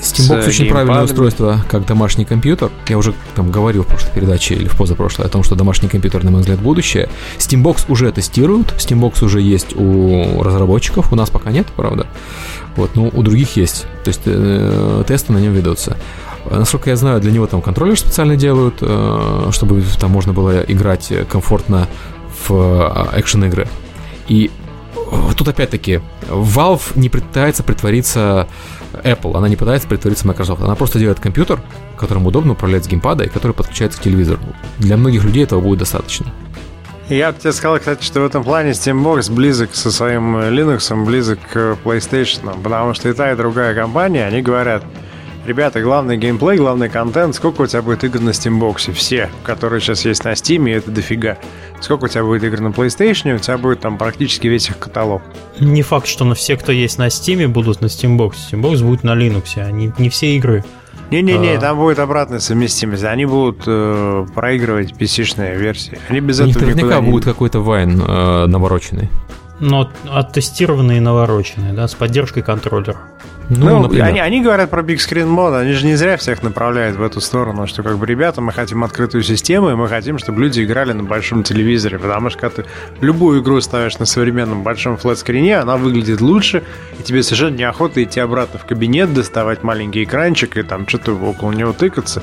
[0.00, 2.70] Steambox очень правильное устройство, как домашний компьютер.
[2.88, 6.24] Я уже там говорил в прошлой передаче или в позапрошлой о том, что домашний компьютер,
[6.24, 7.08] на мой взгляд, будущее.
[7.38, 12.06] Steambox уже тестируют, Steambox уже есть у разработчиков, у нас пока нет, правда.
[12.76, 13.86] Вот, но у других есть.
[14.04, 15.96] То есть э, тесты на нем ведутся.
[16.50, 21.12] Насколько я знаю, для него там контроллер специально делают, э, чтобы там можно было играть
[21.28, 21.88] комфортно
[22.48, 23.68] в э, экшен игры.
[24.28, 24.50] И
[25.36, 28.48] тут опять-таки Valve не пытается притвориться
[28.92, 31.60] Apple, она не пытается притвориться Microsoft, она просто делает компьютер,
[31.98, 34.40] которым удобно управлять с геймпада и который подключается к телевизору.
[34.78, 36.26] Для многих людей этого будет достаточно.
[37.08, 41.40] Я бы тебе сказал, кстати, что в этом плане Steambox близок со своим Linux, близок
[41.52, 44.84] к PlayStation, потому что и та, и другая компания, они говорят,
[45.46, 47.34] Ребята, главный геймплей, главный контент.
[47.34, 48.92] Сколько у тебя будет игр на Steambox?
[48.92, 51.38] Все, которые сейчас есть на Steam, это дофига.
[51.80, 55.22] Сколько у тебя будет игр на PlayStation, у тебя будет там практически весь их каталог.
[55.58, 58.34] Не факт, что на все, кто есть на Steam, будут на Steambox.
[58.52, 60.62] Steambox будет на Linux, а не, не все игры.
[61.10, 61.60] Не-не-не, а...
[61.60, 63.04] там будет обратная совместимость.
[63.04, 65.98] Они будут э, проигрывать PC-шные версии.
[66.08, 67.10] Они без у этого них наверняка не...
[67.10, 69.08] будет какой-то вайн э, навороченный.
[69.58, 72.98] Но оттестированный и навороченный, да, с поддержкой контроллера.
[73.50, 76.96] Ну, ну они, они говорят про Big Screen Mod, они же не зря всех направляют
[76.96, 80.40] в эту сторону, что как бы, ребята, мы хотим открытую систему, и мы хотим, чтобы
[80.40, 82.68] люди играли на большом телевизоре, потому что когда ты
[83.00, 86.62] любую игру ставишь на современном большом флет-скрине, она выглядит лучше,
[86.98, 91.50] и тебе совершенно неохота идти обратно в кабинет, доставать маленький экранчик и там что-то около
[91.50, 92.22] него тыкаться.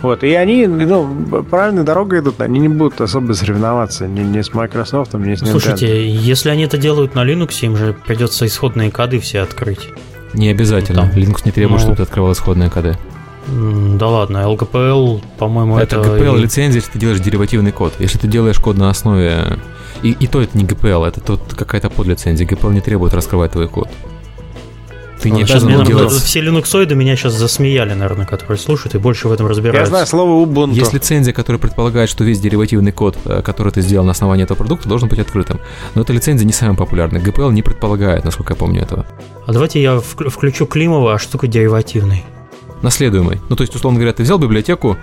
[0.00, 4.54] Вот, и они, ну, правильной дорогой идут, они не будут особо соревноваться ни, ни с
[4.54, 5.50] Microsoft, ни с Nintendo.
[5.50, 9.88] Слушайте, если они это делают на Linux, им же придется исходные коды все открыть.
[10.34, 11.02] Не обязательно.
[11.02, 11.10] Там.
[11.10, 12.96] Linux не требует, ну, чтобы ты открывал исходные коды.
[13.48, 15.96] Да ладно, LGPL, по-моему, это...
[15.96, 17.94] Это GPL лицензия, если ты делаешь деривативный код.
[17.98, 19.58] Если ты делаешь код на основе...
[20.02, 22.46] И, и то это не GPL, это тут какая-то подлицензия.
[22.46, 23.88] GPL не требует раскрывать твой код.
[25.20, 26.12] Ты не сейчас меня, делать...
[26.12, 29.80] Все линуксоиды меня сейчас засмеяли, наверное, которые слушают и больше в этом разбираются.
[29.82, 30.74] Я знаю слово Ubuntu.
[30.74, 34.58] Есть лицензия, которая предполагает, что весь деривативный код, э, который ты сделал на основании этого
[34.58, 35.60] продукта, должен быть открытым.
[35.94, 37.20] Но эта лицензия не самая популярная.
[37.20, 39.06] GPL не предполагает, насколько я помню этого.
[39.46, 42.24] А давайте я включу Климова, а что такое деривативный?
[42.82, 43.40] Наследуемый.
[43.48, 44.96] Ну, то есть, условно говоря, ты взял библиотеку,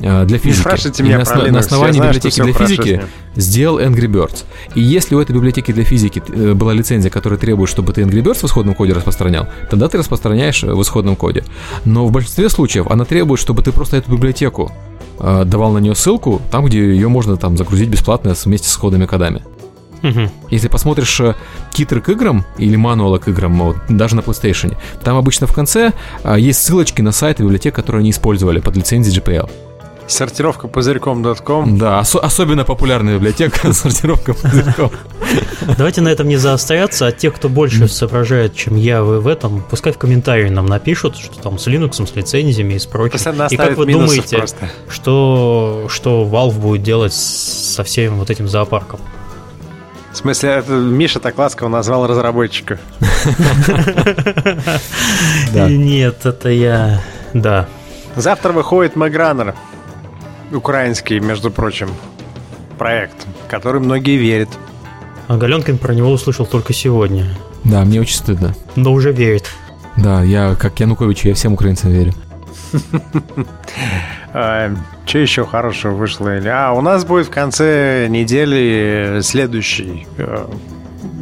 [0.00, 0.58] для физики.
[0.58, 1.50] Не спрашивайте меня на, про Linux.
[1.50, 3.02] на основании знаю, библиотеки для физики
[3.36, 4.44] сделал Angry Birds.
[4.74, 8.22] И если у этой библиотеки для физики э, была лицензия, которая требует, чтобы ты Angry
[8.22, 11.44] Birds в исходном коде распространял, тогда ты распространяешь э, в исходном коде.
[11.84, 14.72] Но в большинстве случаев она требует, чтобы ты просто эту библиотеку
[15.18, 19.42] давал на нее ссылку, там, где ее можно там загрузить бесплатно вместе с исходными кодами.
[20.02, 20.30] Угу.
[20.48, 21.20] Если посмотришь
[21.74, 25.92] титры к играм или мануалы к играм, вот, даже на PlayStation, там обычно в конце
[26.38, 29.50] есть ссылочки на сайты библиотек, которые они использовали под лицензией GPL.
[30.10, 31.78] Сортировка пузырьком.com.
[31.78, 34.90] Да, ос- особенно популярная библиотека сортировка пузырьком.
[35.78, 39.92] Давайте на этом не заостряться, а те, кто больше соображает, чем я в этом, пускай
[39.92, 43.18] в комментарии нам напишут, что там с Linux, с лицензиями и с прочим.
[43.50, 44.68] И как вы думаете, просто.
[44.88, 49.00] что, что Valve будет делать со всем вот этим зоопарком?
[50.12, 52.80] В смысле, это Миша так ласково назвал разработчика.
[55.54, 57.00] Нет, это я...
[57.32, 57.68] Да.
[58.16, 59.54] Завтра выходит Магранер
[60.52, 61.90] украинский, между прочим,
[62.78, 64.48] проект, который многие верят.
[65.28, 67.26] А Галенкин про него услышал только сегодня.
[67.64, 68.54] Да, мне очень стыдно.
[68.76, 69.50] Но уже верит.
[69.96, 72.12] Да, я как Янукович, я всем украинцам верю.
[74.32, 74.72] А,
[75.06, 76.30] что еще хорошего вышло?
[76.46, 80.46] А, у нас будет в конце недели следующий э,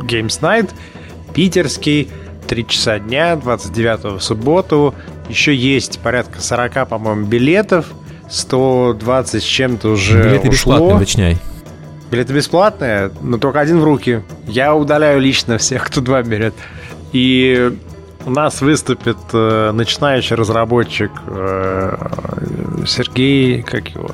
[0.03, 0.71] Games Night,
[1.33, 2.11] питерский,
[2.49, 4.95] 3 часа дня, 29 в субботу.
[5.31, 7.87] Еще есть порядка 40, по-моему, билетов.
[8.31, 10.75] 120 с чем-то уже Билеты ушло.
[10.75, 11.39] бесплатные, уточняй.
[12.11, 14.23] Билеты бесплатные, но только один в руки.
[14.47, 16.55] Я удаляю лично всех, кто два берет.
[17.13, 17.73] И
[18.27, 21.97] У нас выступит э, начинающий разработчик э,
[22.87, 24.11] Сергей, как его?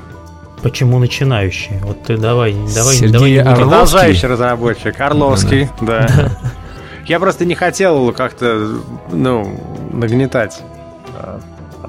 [0.62, 1.78] Почему начинающий?
[1.82, 3.38] Вот ты давай, давай, Сергей давай.
[3.38, 3.62] Орловский?
[3.62, 6.06] Продолжающий разработчик Орловский, да.
[7.06, 8.78] Я просто не хотел как-то,
[9.10, 9.60] ну,
[9.92, 10.62] нагнетать.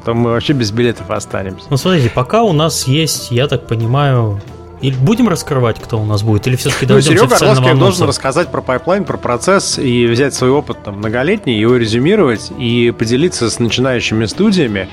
[0.06, 1.66] То мы вообще без билетов останемся.
[1.70, 4.39] Ну, смотрите, пока у нас есть, я так понимаю,
[4.82, 8.03] или будем раскрывать, кто у нас будет, или все-таки Ну, дойдем Серега официального Орловский должен
[8.03, 8.06] анонса?
[8.08, 13.49] рассказать про pipeline, про процесс и взять свой опыт там, многолетний, его резюмировать и поделиться
[13.49, 14.89] с начинающими студиями,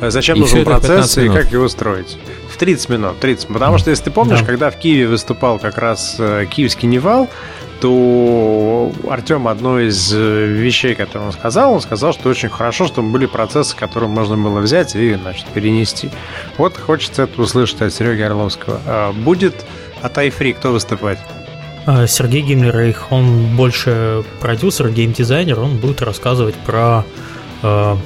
[0.00, 2.18] э, зачем И нужен процесс 15 и как его строить.
[2.52, 3.48] В 30 минут, 30.
[3.48, 4.46] Потому что, если ты помнишь, Да.
[4.46, 7.28] когда в Киеве выступал как раз э, киевский Nival,
[7.80, 13.10] то Артем одно из э, вещей, которые он сказал, он сказал, что очень хорошо, чтобы
[13.10, 16.10] были процессы, которые можно было взять и значит, перенести.
[16.58, 18.80] Вот хочется это услышать от Сереги Орловского.
[18.86, 19.54] А Будет
[20.02, 21.18] от iFree кто выступать?
[21.86, 27.04] А, Сергей Гиммлерейх, он больше продюсер, геймдизайнер, он будет рассказывать про...
[27.62, 27.96] э,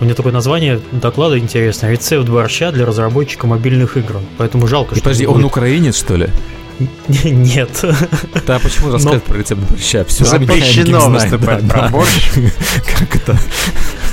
[0.00, 1.90] у него такое название доклада интересное.
[1.92, 4.16] Рецепт борща для разработчика мобильных игр.
[4.38, 5.04] Поэтому жалко, И что...
[5.04, 5.46] подожди, он будет.
[5.46, 6.28] украинец, что ли?
[7.24, 7.84] Нет.
[8.46, 10.04] Да, почему рассказать про рецепт борща?
[10.04, 12.30] Все Запрещено выступать про борщ.
[12.98, 13.36] Как это?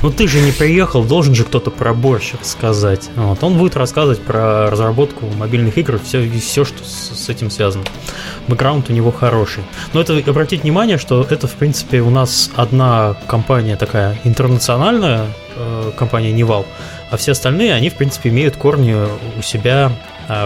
[0.01, 3.09] Ну ты же не приехал, должен же кто-то про борщ рассказать.
[3.15, 3.43] Вот.
[3.43, 7.83] Он будет рассказывать про разработку мобильных игр, все, все что с, с этим связано.
[8.47, 9.63] Бэкграунд у него хороший.
[9.93, 15.91] Но это обратите внимание, что это, в принципе, у нас одна компания такая интернациональная, э,
[15.95, 16.65] компания Nival,
[17.11, 18.95] а все остальные, они, в принципе, имеют корни
[19.37, 19.91] у себя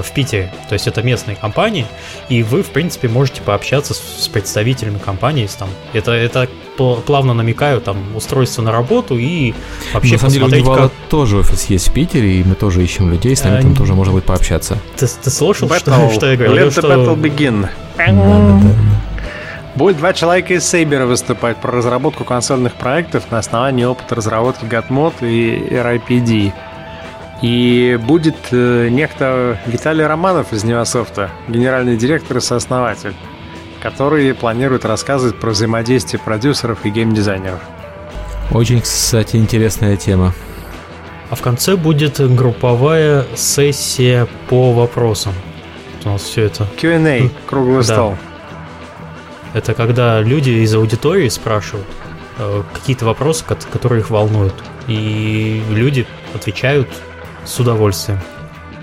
[0.02, 0.52] в Питере.
[0.70, 1.86] То есть это местные компании,
[2.30, 5.48] и вы, в принципе, можете пообщаться с, с представителями компании.
[5.60, 5.70] Там.
[5.94, 9.54] Это, это пл- плавно намекаю, там, устройство на работу и
[9.94, 10.92] вообще На самом деле у посмотреть, Невала как...
[11.10, 13.94] тоже офис есть в Питере, и мы тоже ищем людей, с нами А, там тоже
[13.94, 14.78] можно будет пообщаться.
[14.98, 16.14] Ты, ты слышал, что, Battle.
[16.14, 16.68] что я говорил?
[16.68, 17.68] Let the Что- battle begin.
[17.98, 18.70] Да-да-да.
[19.76, 25.16] Будет два человека из Сейбера выступать про разработку консольных проектов на основании опыта разработки GatMod
[25.22, 26.54] и RIPD.
[27.42, 33.14] И будет э, некто Виталий Романов из Невософта, генеральный директор и сооснователь,
[33.82, 37.60] который планирует рассказывать про взаимодействие продюсеров и геймдизайнеров.
[38.52, 40.34] Очень, кстати, интересная тема.
[41.30, 45.34] А в конце будет групповая сессия по вопросам.
[46.06, 46.68] У нас все это.
[46.80, 47.84] Q&A, круглый Да.
[47.84, 48.18] стол.
[49.54, 51.88] Это когда люди из аудитории спрашивают
[52.38, 54.54] э, какие-то вопросы, кот- которые их волнуют.
[54.88, 56.90] И люди отвечают
[57.46, 58.20] с удовольствием.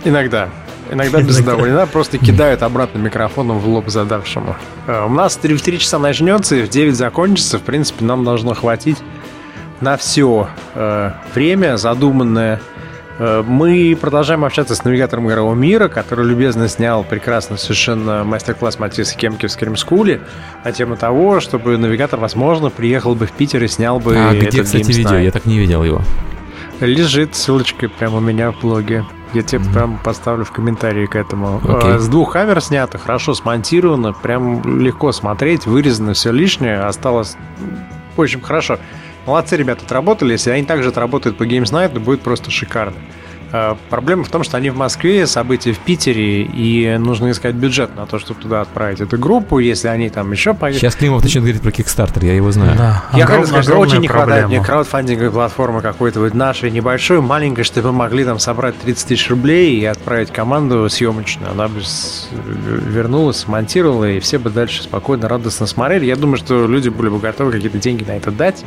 [0.05, 0.49] Иногда.
[0.91, 1.55] Иногда без Иногда.
[1.55, 1.87] удовольствия.
[1.87, 4.57] Просто кидают обратно микрофоном в лоб задавшему.
[4.87, 7.59] Э, У нас три- в 3 часа начнется и в 9 закончится.
[7.59, 8.99] В принципе, нам должно хватить
[9.81, 10.49] на все
[11.35, 12.61] время задуманное.
[13.19, 19.17] Э, Мы продолжаем общаться с навигатором игрового мира, который любезно снял прекрасно совершенно мастер-класс Матиса
[19.17, 20.21] Кемки в Скримскуле
[20.65, 24.63] на тему того, чтобы навигатор, возможно, приехал бы в Питер и снял бы А где,
[24.63, 25.17] кстати, видео?
[25.17, 26.03] Я так не видел его.
[26.81, 29.05] Лежит ссылочкой прямо у меня в блоге.
[29.35, 31.61] Я тебе прям поставлю в комментарии к этому.
[31.63, 31.93] Окей.
[31.93, 37.37] Э, С двух камер снято, хорошо смонтировано, прям легко смотреть, вырезано все лишнее, осталось
[38.17, 38.79] очень хорошо.
[39.25, 42.97] Молодцы ребята отработали, если они также отработают по Games Night, то будет просто шикарно.
[43.53, 47.95] Э, Проблема в том, что они в Москве, события в Питере, и нужно искать бюджет
[47.95, 50.81] на то, чтобы туда отправить эту группу, если они там еще поедут.
[50.81, 52.77] Сейчас Климов начнет говорить про Kickstarter, я его знаю.
[52.79, 54.65] Да, Я хочу сказать, что очень не хватает мне проблема.
[54.65, 59.79] краудфандинговой платформы какой-то вот нашей небольшой, маленькой, чтобы мы могли там собрать 30 тысяч рублей
[59.79, 61.51] и отправить команду съемочную.
[61.53, 61.81] Она бы
[62.67, 66.07] вернулась, смонтировала, и все бы дальше спокойно, радостно смотрели.
[66.07, 68.65] Я думаю, что люди были бы готовы какие-то деньги на это дать.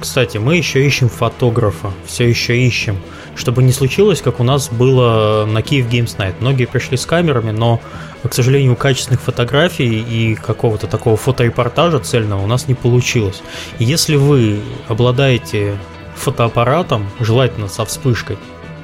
[0.00, 2.98] Кстати, мы еще ищем фотографа, все еще ищем,
[3.34, 6.34] чтобы не случилось, как у нас было на Киев Games Night.
[6.40, 7.80] Многие пришли с камерами, но,
[8.22, 13.42] к сожалению, качественных фотографий и какого-то такого фоторепортажа цельного у нас не получилось.
[13.78, 15.76] И если вы обладаете
[16.16, 18.38] фотоаппаратом, желательно со вспышкой,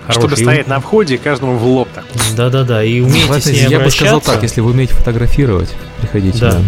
[0.08, 2.04] чтобы хорошей, и стоять на входе и каждому в лоб так.
[2.36, 6.38] Да-да-да, и умеете с Знаете, ней я бы сказал так, если вы умеете фотографировать, приходите.
[6.38, 6.60] Да.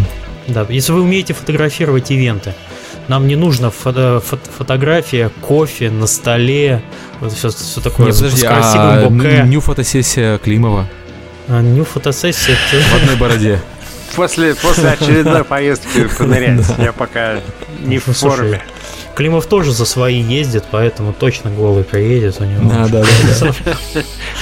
[0.47, 2.53] Да, если вы умеете фотографировать ивенты,
[3.07, 6.81] нам не нужно фото- фото- фотография кофе на столе,
[7.19, 7.49] вот все,
[7.81, 10.87] такое Не, с подожди, красивым а ню фотосессия Климова
[11.47, 12.55] А, Ню фотосессия.
[12.71, 13.59] это- в одной бороде.
[14.15, 16.65] После, после очередной поездки понырять.
[16.79, 17.35] Я пока
[17.83, 18.61] не в Ну, слушай, форме.
[19.15, 22.69] Климов тоже за свои ездит, поэтому точно голый приедет у него.
[22.69, 23.03] Да, да,
[23.39, 23.71] да.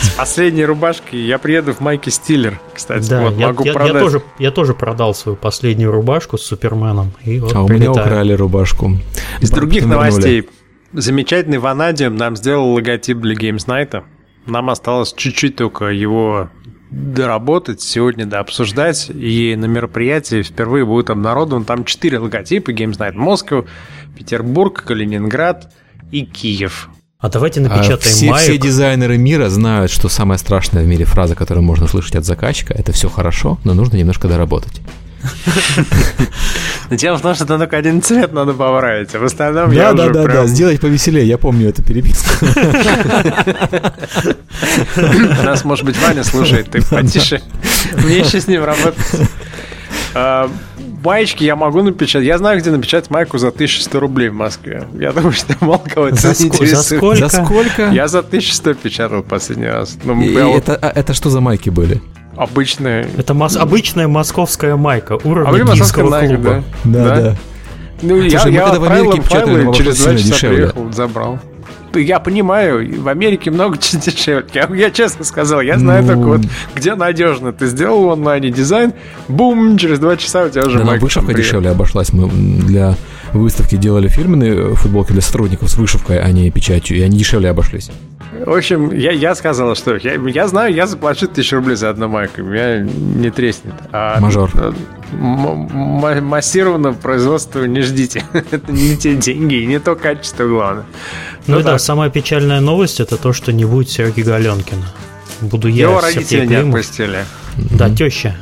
[0.02, 3.08] С последней рубашкой я приеду в майке Стиллер, кстати.
[3.08, 4.02] Да, вот, я, могу я- я продать.
[4.02, 7.14] тоже, я тоже продал свою последнюю рубашку с Суперменом.
[7.24, 8.98] И вот А у меня украли рубашку.
[9.42, 10.50] Из других новостей.
[10.92, 14.04] Замечательный Ванадиум нам сделал логотип для Games Night.
[14.46, 16.50] Нам осталось чуть-чуть только его
[16.92, 19.10] доработать, сегодня дообсуждать.
[19.10, 23.66] И на мероприятии впервые будет обнародован там четыре логотипа Games Night Moscow,
[24.16, 25.72] Петербург, Калининград
[26.12, 26.90] и Киев.
[27.20, 28.44] А давайте напечатаем а все, маек.
[28.44, 32.74] все дизайнеры мира знают, что самая страшная в мире фраза, которую можно услышать от заказчика,
[32.74, 34.82] это все хорошо, но нужно немножко доработать.
[36.90, 40.04] Дело в том, что только один цвет надо поправить, а в остальном да, я да,
[40.04, 40.36] уже да, прям...
[40.36, 42.46] да, сделать повеселее, я помню эту переписку.
[45.46, 47.42] Нас, может быть, Ваня слушает, ты потише.
[48.04, 48.98] Мне еще с ним работать.
[51.04, 52.28] А, Маечки я могу напечатать.
[52.28, 54.88] Я знаю, где напечатать майку за 1100 рублей в Москве.
[55.00, 57.28] Я думаю, что мало кого это За ск- за сколько?
[57.30, 57.90] За сколько?
[57.90, 59.98] Я за 1100 печатал последний раз.
[60.04, 62.02] Ну, И я вот это, а это что за майки были?
[62.36, 63.08] обычные.
[63.18, 66.64] Это мос- обычная московская майка А уровня московская гейского Nike, клуба.
[66.86, 67.04] да?
[67.06, 67.36] Да, да.
[68.02, 70.58] Ну, я, Слушай, мы я когда в Америке печатали, через два сильно часа дешевле.
[70.58, 71.40] приехал, забрал.
[72.00, 74.46] Я понимаю, в Америке много дешевле.
[74.54, 76.08] Я, я честно сказал, я знаю Ну.
[76.14, 76.42] только вот,
[76.76, 77.54] где надежно.
[77.54, 78.94] Ты сделал в онлайне дизайн,
[79.28, 81.62] бум, через два часа у тебя уже Да, нам майка вышивка там приехала.
[81.62, 82.14] дешевле обошлась.
[82.14, 82.96] Мы для
[83.34, 87.90] выставки делали фирменные футболки для сотрудников с вышивкой, а не печатью, и они дешевле обошлись.
[88.46, 92.08] В общем, я, я сказал, что я, я знаю, я заплачу тысячу рублей за одну
[92.08, 93.74] майку, меня не треснет.
[93.92, 94.50] А, Мажор.
[94.56, 94.74] э,
[95.14, 98.24] м- м- массированного производства не ждите.
[98.34, 100.86] Это не те деньги и не то качество главное.
[101.48, 101.80] Ну, Ну и да, так.
[101.82, 104.86] самая печальная новость это то, что не будет Сереги Галенкина.
[105.42, 107.26] Буду я, Его родители не отпустили.
[107.58, 108.36] Да, теща.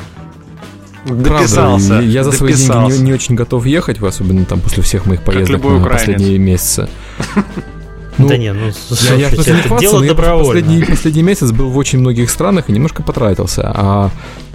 [1.05, 1.87] Дописался.
[1.87, 5.21] Правда, я за свои деньги не, не очень готов ехать, особенно там после всех моих
[5.23, 6.87] поездок на последние месяцы.
[8.17, 10.61] Ну, да не, ну, Я, я слушайте, просто не это хвастался, дело но я добровольно.
[10.61, 13.71] последний, последний месяц был в очень многих странах и немножко потратился.
[13.73, 14.09] А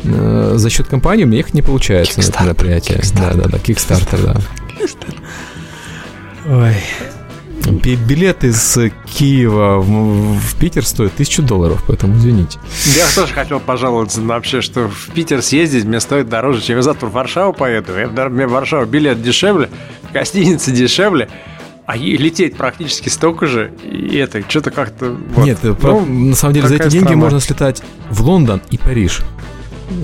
[0.04, 3.00] э, за счет компании у меня ехать не получается на это мероприятие.
[3.14, 4.36] Да, да, да, Kickstarter, да.
[6.48, 6.74] Ой,
[7.82, 12.58] Би- Билет из Киева в, в Питер стоит тысячу долларов, поэтому извините.
[12.96, 16.82] Я тоже хотел пожаловаться на вообще, что в Питер съездить мне стоит дороже, чем я
[16.82, 17.92] завтра в Варшаву поеду.
[17.98, 19.68] Я, мне в Варшаву билет дешевле,
[20.12, 21.28] гостиница дешевле,
[21.86, 23.70] а лететь практически столько же.
[23.84, 25.16] И это что-то как-то...
[25.34, 25.44] вот.
[25.44, 27.20] Нет, э, Ну, про- на самом деле за эти деньги страна.
[27.22, 29.20] можно слетать в Лондон и Париж.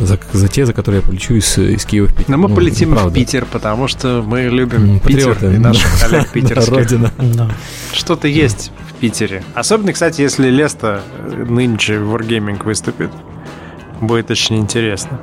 [0.00, 2.30] За, за те, за которые я полечу из, из Киева в Питер.
[2.30, 3.10] Но мы Ну, полетим правда.
[3.10, 5.56] в Питер, потому что мы любим М, Питер Патриоты.
[5.56, 6.72] и наших коллег Да, питерских.
[6.72, 7.12] Родина.
[7.18, 7.50] да.
[7.92, 9.42] Что-то есть в Питере.
[9.54, 13.10] Особенно, кстати, если Леста э, нынче в Wargaming выступит.
[14.00, 15.20] Будет очень интересно.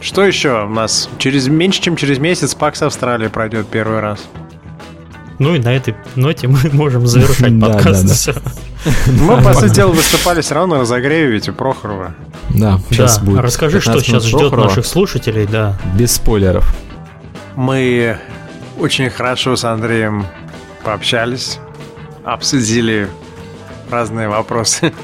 [0.00, 1.08] Что еще у нас?
[1.18, 4.24] Через меньше, чем через месяц Пакс Австралия пройдет первый раз.
[5.38, 8.30] Ну и на этой ноте мы можем завершать подкаст.
[9.06, 12.14] Мы, по сути дела, выступали все равно разогреве ведь у Прохорова.
[12.50, 13.40] Да, сейчас будет.
[13.40, 15.76] расскажи, что 15 сейчас ждет наших слушателей, да.
[15.94, 16.74] Без спойлеров.
[17.56, 18.18] Мы
[18.78, 20.26] очень хорошо с Андреем
[20.84, 21.58] пообщались,
[22.24, 23.08] обсудили
[23.90, 24.92] разные вопросы.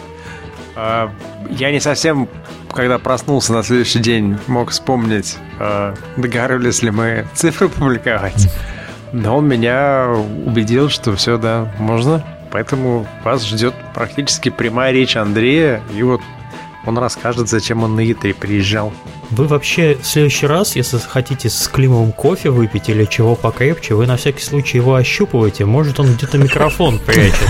[0.75, 1.11] А,
[1.51, 2.31] Я не совсем,
[2.73, 8.49] когда проснулся на следующий день, мог вспомнить, а, договаривались ли мы цифры публиковать.
[9.13, 10.09] Но он меня
[10.47, 12.25] убедил, что все, да, можно.
[12.51, 15.83] Поэтому вас ждет практически прямая речь Андрея.
[15.95, 16.21] И вот
[16.87, 18.93] он расскажет, зачем он на E3 приезжал.
[19.33, 24.07] Вы вообще в следующий раз, если хотите с Климовым кофе выпить или чего покрепче, вы
[24.07, 25.65] на всякий случай его ощупываете.
[25.65, 27.49] Может, он где-то микрофон прячет.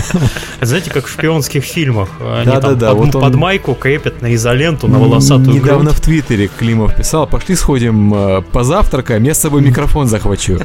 [0.60, 2.08] Знаете, как в шпионских фильмах.
[2.20, 6.00] Они там Да-да-да, под, вот он- под майку крепят на изоленту, на волосатую Недавно в
[6.00, 10.60] Твиттере Климов писал, пошли сходим э, позавтракаем, я с собой микрофон захвачу.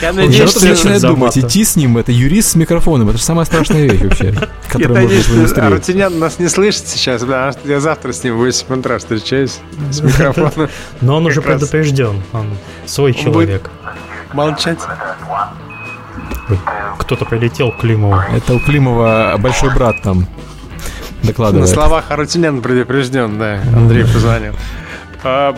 [0.00, 0.74] Я надеюсь, что...
[0.74, 4.34] за думать, идти с ним, это юрист с микрофоном, это же самая страшная вещь вообще,
[4.78, 5.28] Я надеюсь.
[5.52, 7.22] Арутюнян нас не слышит сейчас,
[7.64, 9.60] я завтра с ним в 8 утра встречаюсь
[9.90, 10.68] с микрофоном.
[11.00, 12.22] Но он уже предупрежден.
[12.32, 12.46] Он
[12.86, 13.70] свой человек.
[14.32, 14.78] Молчать.
[16.98, 18.16] Кто-то прилетел к Климову.
[18.34, 20.20] Это у Климова большой брат там
[21.22, 21.68] На докладывает.
[21.68, 23.60] словах Арутюнян предупрежден, да.
[23.74, 24.54] Андрей позвонил.
[25.24, 25.56] А,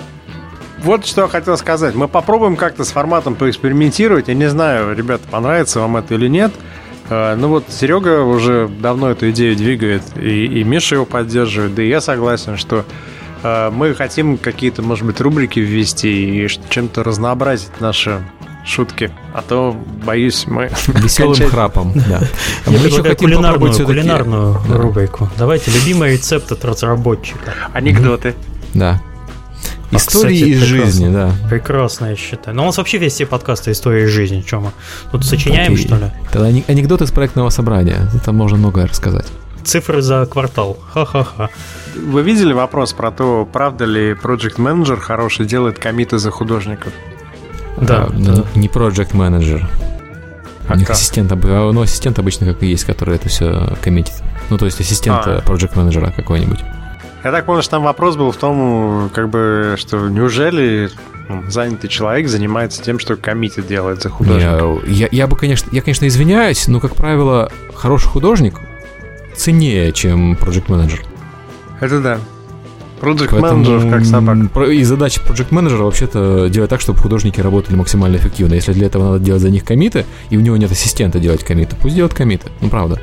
[0.83, 1.95] Вот что я хотел сказать.
[1.95, 4.29] Мы попробуем как-то с форматом поэкспериментировать.
[4.29, 6.53] Я не знаю, ребята, понравится вам это или нет.
[7.11, 11.83] А, Ну вот Серега уже давно эту идею двигает, и, и Миша его поддерживает, да
[11.83, 12.85] и я согласен, что
[13.43, 18.21] мы хотим какие-то, может быть, рубрики ввести и чем-то разнообразить наши
[18.67, 19.11] шутки.
[19.33, 19.75] А то,
[20.05, 20.71] боюсь, мы...
[20.89, 22.21] Веселым кончать- храпом, да.
[22.67, 24.77] А Я мы еще хотим кулинарную, кулинарную Да.
[24.77, 25.31] рубрику.
[25.39, 27.55] Давайте, любимый рецепт от разработчика.
[27.73, 28.35] Анекдоты.
[28.75, 29.01] Да.
[29.91, 31.33] А, Истории кстати, из жизни, да.
[31.49, 32.55] Прекрасно, я считаю.
[32.55, 34.43] Но у нас вообще весь все подкасты истории из жизни.
[34.47, 34.71] Чем мы?
[35.13, 35.87] Тут сочиняем, Окей.
[35.87, 36.11] что ли?
[36.31, 38.11] Тогда ане- анекдоты из проектного собрания.
[38.23, 39.25] Там можно многое рассказать.
[39.65, 40.77] Цифры за квартал.
[40.93, 41.49] Ха-ха-ха.
[41.97, 46.93] Вы видели вопрос про то, правда ли Project Manager хороший делает комиты за художников?
[47.81, 48.45] Да, А, да.
[48.55, 49.69] Не проект менеджер.
[50.69, 50.97] А У них как?
[50.97, 54.15] ассистент, а, ну, ассистент обычно как и есть, который это все коммитит.
[54.51, 55.41] Ну, то есть ассистент А.
[55.41, 56.61] проект менеджера какой-нибудь.
[57.25, 60.91] Я так понял, что там вопрос был в том, как бы, что неужели
[61.29, 64.63] максимум занятый человек занимается тем, что коммиты делает за художника.
[64.87, 68.61] Не, я, я бы, конечно, я, конечно, извиняюсь, но, как правило, хороший художник
[69.37, 71.01] ценнее, чем проект менеджер
[71.81, 72.19] Это да.
[73.01, 74.69] Project менеджеров как собак.
[74.69, 78.55] И задача проект менеджера вообще-то делать так, чтобы художники работали максимально эффективно.
[78.55, 81.77] Если для этого надо делать за них комиты, и у него нет ассистента делать комиты,
[81.81, 82.49] пусть делают комиты.
[82.61, 83.01] Ну, правда.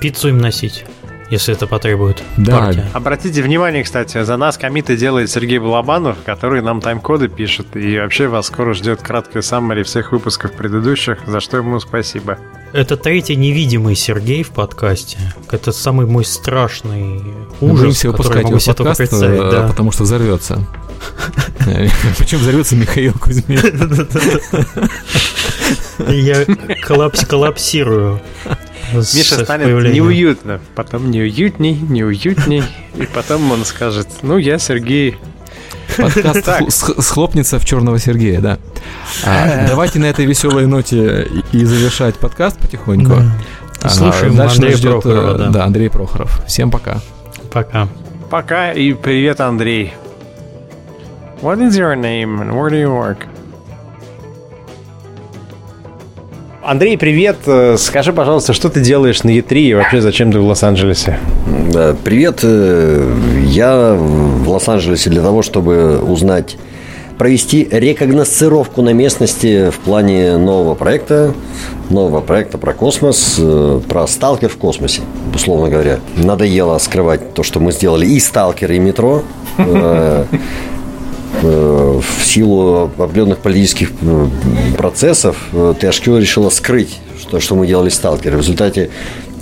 [0.00, 0.84] Пиццу им носить
[1.30, 2.58] если это потребует да.
[2.58, 2.84] партия.
[2.92, 8.28] Обратите внимание, кстати, за нас комиты делает Сергей Балабанов, который нам тайм-коды пишет, и вообще
[8.28, 12.38] вас скоро ждет краткая саммари всех выпусков предыдущих, за что ему спасибо.
[12.74, 15.16] Это третий невидимый Сергей в подкасте.
[15.48, 17.22] Это самый мой страшный
[17.60, 19.40] ужас, Мы который могу себе только представить.
[19.40, 19.68] Э, да.
[19.68, 20.66] Потому что взорвется.
[22.18, 23.60] Причем взорвется Михаил Кузьмин.
[26.08, 26.44] Я
[26.82, 28.20] коллапсирую.
[28.92, 30.06] Миша станет появлением.
[30.06, 32.64] неуютно, потом неуютней, неуютней,
[32.96, 35.16] и потом он скажет, ну, я Сергей.
[35.96, 38.58] Подкаст схлопнется в черного Сергея, да.
[39.24, 43.14] А, давайте на этой веселой ноте и завершать подкаст потихоньку.
[43.82, 45.48] А, Слушаем Дальше Андрея ждет, Прохорова, да.
[45.50, 46.42] да, Андрей Прохоров.
[46.46, 47.00] Всем пока.
[47.52, 47.88] Пока.
[48.30, 49.92] Пока и привет, Андрей.
[51.42, 53.26] What is your name and where do you work?
[56.66, 57.36] Андрей, привет.
[57.44, 61.18] Э, скажи, пожалуйста, что ты делаешь на E3 и вообще зачем ты в Лос-Анджелесе?
[62.04, 62.40] Привет.
[62.42, 66.56] Э, я в Лос-Анджелесе для того, чтобы узнать
[67.18, 71.34] провести рекогносцировку на местности в плане нового проекта,
[71.90, 75.02] нового проекта про космос, э, про сталкер в космосе,
[75.34, 75.98] условно говоря.
[76.16, 79.22] Надоело скрывать то, что мы сделали и сталкер, и метро.
[81.42, 84.26] Э, в силу определенных политических э,
[84.76, 88.36] процессов э, THQ решила скрыть, что, что мы делали сталкеры.
[88.36, 88.90] В результате,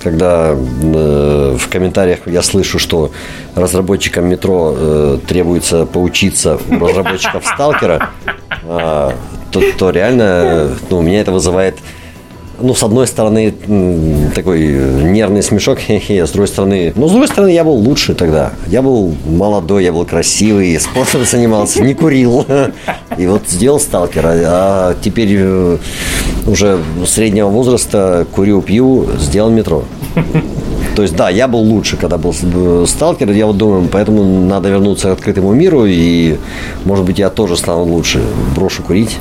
[0.01, 3.11] когда в комментариях я слышу, что
[3.55, 8.09] разработчикам метро требуется поучиться у разработчиков сталкера,
[8.65, 9.15] а,
[9.51, 11.77] то, то реально ну, у меня это вызывает
[12.63, 13.53] ну, с одной стороны,
[14.33, 14.67] такой
[15.03, 18.53] нервный смешок, хе-хе, с другой стороны, ну, с другой стороны, я был лучше тогда.
[18.67, 22.45] Я был молодой, я был красивый, спортом занимался, не курил.
[23.17, 24.33] И вот сделал сталкера.
[24.45, 25.77] А теперь э,
[26.47, 29.83] уже среднего возраста курю, пью, сделал метро.
[30.95, 32.33] То есть, да, я был лучше, когда был
[32.85, 36.37] сталкер, я вот думаю, поэтому надо вернуться к открытому миру, и,
[36.85, 38.21] может быть, я тоже стану лучше,
[38.55, 39.17] брошу курить.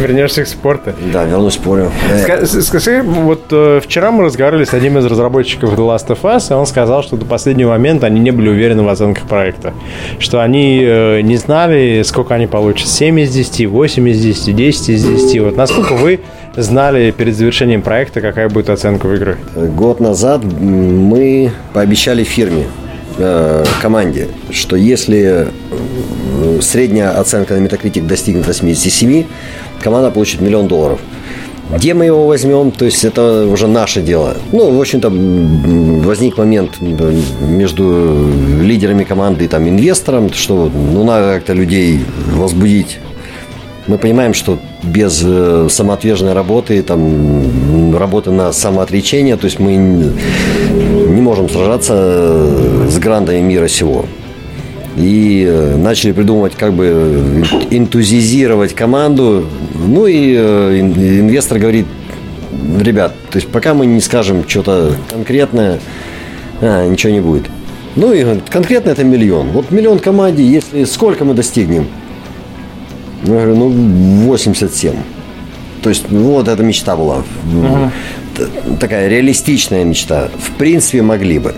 [0.00, 0.92] Вернешься к спорту.
[1.12, 1.90] Да, вернусь к спорю.
[2.44, 6.54] Скажи, вот э, вчера мы разговаривали с одним из разработчиков The Last of Us, и
[6.54, 9.72] он сказал, что до последнего момента они не были уверены в оценках проекта.
[10.18, 12.88] Что они э, не знали, сколько они получат.
[12.88, 15.40] 7 из 10, 8 из 10, 10 из 10.
[15.40, 16.20] Вот насколько вы
[16.56, 19.38] знали перед завершением проекта, какая будет оценка в игры?
[19.54, 22.66] Год назад мы пообещали фирме,
[23.18, 29.24] э, команде, что если э, средняя оценка на Metacritic достигнет 87,
[29.80, 31.00] команда получит миллион долларов.
[31.74, 34.36] Где мы его возьмем, то есть это уже наше дело.
[34.52, 38.30] Ну, в общем-то, возник момент между
[38.62, 42.04] лидерами команды и там инвестором, что ну, надо как-то людей
[42.34, 43.00] возбудить
[43.86, 51.20] мы понимаем, что без э, самоотверженной работы, там, работы на самоотречение, то есть мы не
[51.20, 54.06] можем сражаться э, с грандами мира сего.
[54.96, 59.46] И э, начали придумывать, как бы энтузизировать команду.
[59.74, 61.86] Ну и инвестор говорит,
[62.80, 65.80] ребят, то есть пока мы не скажем что-то конкретное,
[66.60, 67.44] а, ничего не будет.
[67.94, 69.50] Ну и конкретно это миллион.
[69.50, 71.86] Вот миллион команде, если сколько мы достигнем?
[73.24, 73.68] Я говорю, ну,
[74.26, 74.94] 87.
[75.82, 77.18] То есть, ну, вот эта мечта была.
[77.18, 78.76] Угу.
[78.80, 80.28] Такая реалистичная мечта.
[80.38, 81.54] В принципе, могли бы.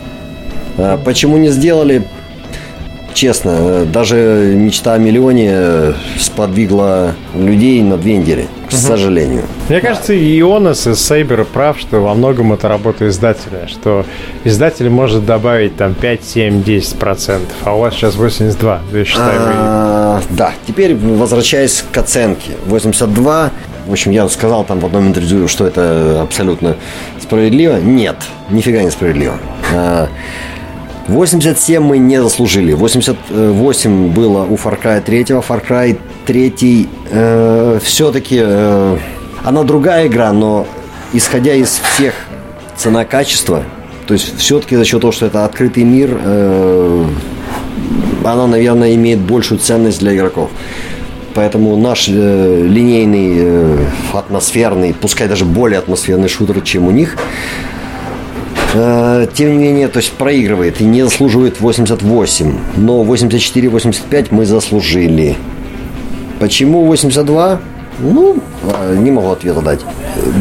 [0.77, 2.05] А почему не сделали?
[3.15, 8.77] Честно, даже мечта о миллионе сподвигла людей на две недели, к угу.
[8.77, 9.43] сожалению.
[9.69, 14.05] Мне кажется, и Ионас, и Сейбер прав, что во многом это работа издателя, что
[14.45, 19.41] издатель может добавить там 5, 7, 10 процентов, а у вас сейчас 82, я считаю.
[19.43, 22.53] А, да, теперь возвращаясь к оценке.
[22.67, 23.51] 82,
[23.87, 26.77] в общем, я сказал там в одном интервью, что это абсолютно
[27.21, 27.79] справедливо.
[27.79, 28.17] Нет,
[28.51, 29.39] нифига не справедливо.
[31.09, 32.75] 87 мы не заслужили.
[32.75, 35.23] 88 было у Far Cry 3.
[35.23, 38.99] Far Cry 3 э, все-таки э,
[39.43, 40.67] она другая игра, но
[41.15, 42.13] исходя из всех
[42.77, 43.65] цена-качество,
[44.07, 47.07] то есть все-таки за счет того, что это открытый мир, э,
[48.25, 50.51] она, наверное, имеет большую ценность для игроков.
[51.35, 57.17] Поэтому наш э, линейный, э, атмосферный, пускай даже более атмосферный шутер, чем у них,
[58.75, 62.55] Э, тем не менее, то есть проигрывает и не заслуживает 88.
[62.77, 65.37] Но 84-85 мы заслужили.
[66.39, 67.61] Почему 82?
[68.01, 69.81] Ну, а, не могу ответа дать.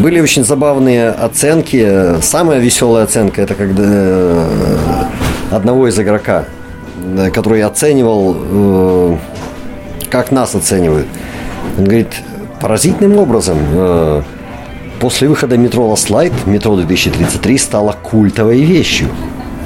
[0.02, 2.22] Были очень забавные оценки.
[2.22, 4.46] Самая веселая оценка это когда э,
[5.52, 6.57] одного из игрока, э,
[7.34, 9.18] который оценивал, э,
[10.10, 11.08] как нас оценивают.
[11.78, 12.14] Он говорит,
[12.62, 13.58] поразительным образом
[15.00, 19.10] после выхода метро Last Light, метро 2033 стало культовой вещью.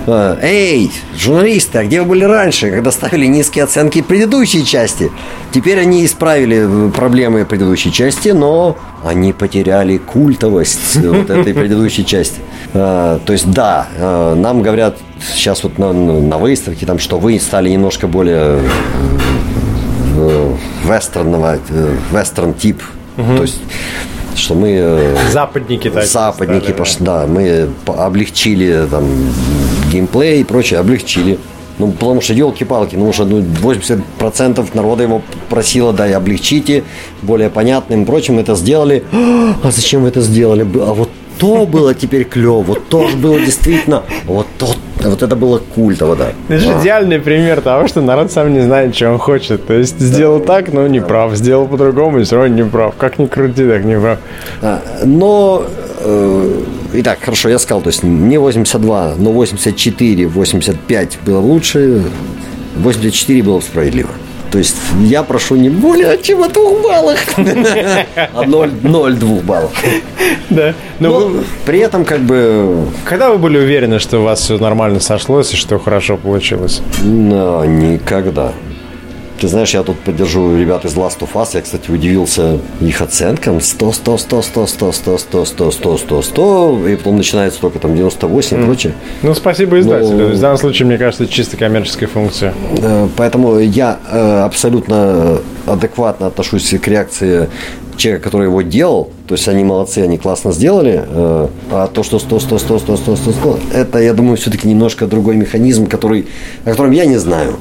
[0.08, 5.12] А, эй, журналисты, а где вы были раньше, когда ставили низкие оценки предыдущей части?
[5.52, 12.39] Теперь они исправили э, проблемы предыдущей части, но они потеряли культовость вот этой предыдущей части.
[12.74, 13.88] То есть, да,
[14.36, 14.97] нам говорят
[15.34, 18.60] сейчас вот на, на выставке, там, что вы стали немножко более
[20.18, 22.82] э, вестерного, э, вестерн тип.
[23.16, 23.60] То есть
[24.34, 27.22] что мы западники такие западники стали, пошли, да.
[27.22, 29.06] да мы облегчили там
[29.92, 31.38] геймплей и прочее облегчили.
[31.80, 36.84] Ну, потому что, елки-палки, ну, уже ну, 80% народа его просило, да, и облегчите,
[37.24, 39.04] более понятным прочим, это сделали.
[39.64, 40.62] А зачем вы это сделали?
[40.62, 44.68] А вот то было теперь клево, вот то же было действительно, вот то,
[45.04, 46.34] вот это было культово, да.
[46.50, 46.80] Это же а.
[46.80, 49.66] идеальный пример того, что народ сам не знает, что он хочет.
[49.66, 52.94] То есть сделал так, но не прав, сделал по-другому, и все равно не прав.
[52.96, 54.20] Как ни крути, так не прав.
[54.62, 55.64] А, но
[56.02, 56.64] э,
[56.94, 62.04] Итак, хорошо, я сказал, то есть не 82, но 84, 85 было лучше,
[62.76, 64.10] 84 было справедливо.
[64.52, 69.72] То есть я прошу не более чем о двух баллах, а 0,2 баллов.
[70.50, 70.74] Да.
[71.00, 71.44] Но, но вы...
[71.66, 72.86] при этом как бы...
[73.06, 76.82] Когда вы были уверены, что у вас все нормально сошлось и что хорошо получилось?
[77.02, 78.52] Никогда.
[79.42, 81.50] Ты знаешь, я тут поддержу ребят из Last of Us.
[81.56, 83.60] Я, кстати, удивился их оценкам.
[83.60, 86.88] 100, 100, 100, 100, 100, 100, 100, 100, 100, 100, 100.
[86.89, 88.94] И потом начинается только там 98 и прочее.
[89.24, 90.28] Ну, спасибо издателю.
[90.28, 90.36] Но...
[90.36, 92.54] В данном случае, мне кажется, это чисто коммерческая функция.
[93.18, 93.98] Поэтому я
[94.46, 97.50] абсолютно адекватно отношусь к реакции
[97.98, 102.39] человека, который его делал, то есть они молодцы, они классно сделали, а то, что 100,
[102.39, 106.26] 100, 100, 100, 100, 100, 100, это, я думаю, все-таки немножко другой механизм, который,
[106.66, 107.58] о котором я не знаю,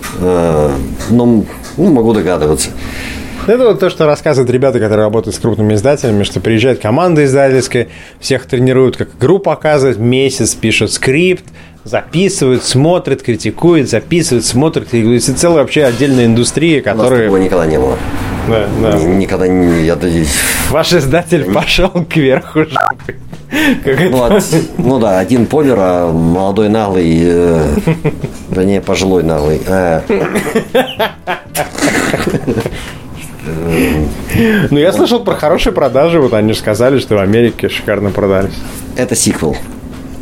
[1.10, 1.44] но
[1.84, 2.70] ну, могу догадываться.
[3.46, 7.88] Это вот то, что рассказывают ребята, которые работают с крупными издателями, что приезжает команда издательская,
[8.20, 11.44] всех тренируют, как игру показывать, месяц пишут скрипт,
[11.84, 15.22] записывают, смотрят, критикуют, записывают, смотрят, критикуют.
[15.22, 17.30] Это целая вообще отдельная индустрия, которая...
[17.30, 17.96] У нас никогда не было.
[18.50, 18.98] Да, да.
[18.98, 19.84] Никогда не...
[19.84, 19.96] Я...
[20.70, 22.60] Ваш издатель пошел кверху
[24.10, 24.44] ну, от,
[24.78, 27.76] ну да, один помер, а молодой наглый, э,
[28.50, 29.60] вернее, пожилой наглый.
[29.66, 30.02] Э,
[34.70, 36.20] ну, я слышал про хорошие продажи.
[36.20, 38.54] Вот они же сказали, что в Америке шикарно продались.
[38.96, 39.56] Это сиквел.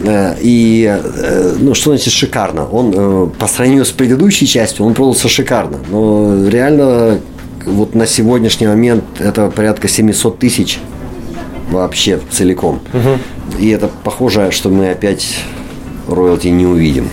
[0.05, 2.69] Э, и, э, ну, что значит шикарно?
[2.69, 5.79] Он, э, по сравнению с предыдущей частью, он продался шикарно.
[5.91, 7.21] Но реально,
[7.69, 10.81] вот на сегодняшний момент это порядка 700 тысяч
[11.71, 12.81] вообще целиком.
[12.93, 13.61] Угу.
[13.61, 15.39] И это похоже, что мы опять
[16.09, 17.09] роялти не увидим.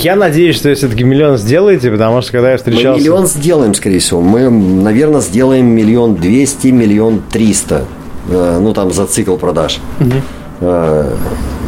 [0.00, 2.90] Я надеюсь, что все-таки миллион сделаете, потому что когда я встречался...
[2.90, 4.20] Мы миллион сделаем, скорее всего.
[4.20, 7.84] Мы, наверное, сделаем миллион двести, миллион триста.
[8.28, 9.80] Э, ну, там, за цикл продаж.
[10.00, 10.12] Угу.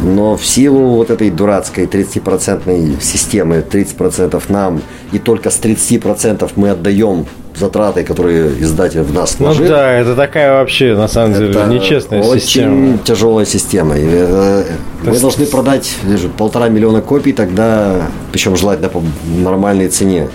[0.03, 4.81] Но в силу вот этой дурацкой 30% системы, 30% нам,
[5.11, 7.25] и только с 30% мы отдаем
[7.57, 9.65] затраты, которые издатель в нас вложил.
[9.65, 12.73] Ну да, это такая вообще, на самом деле, это нечестная очень система.
[12.73, 13.97] Очень тяжелая система.
[13.97, 14.65] И это,
[15.03, 15.21] мы есть...
[15.21, 18.01] должны продать вижу, полтора миллиона копий, тогда,
[18.31, 20.29] причем желательно по нормальной цене.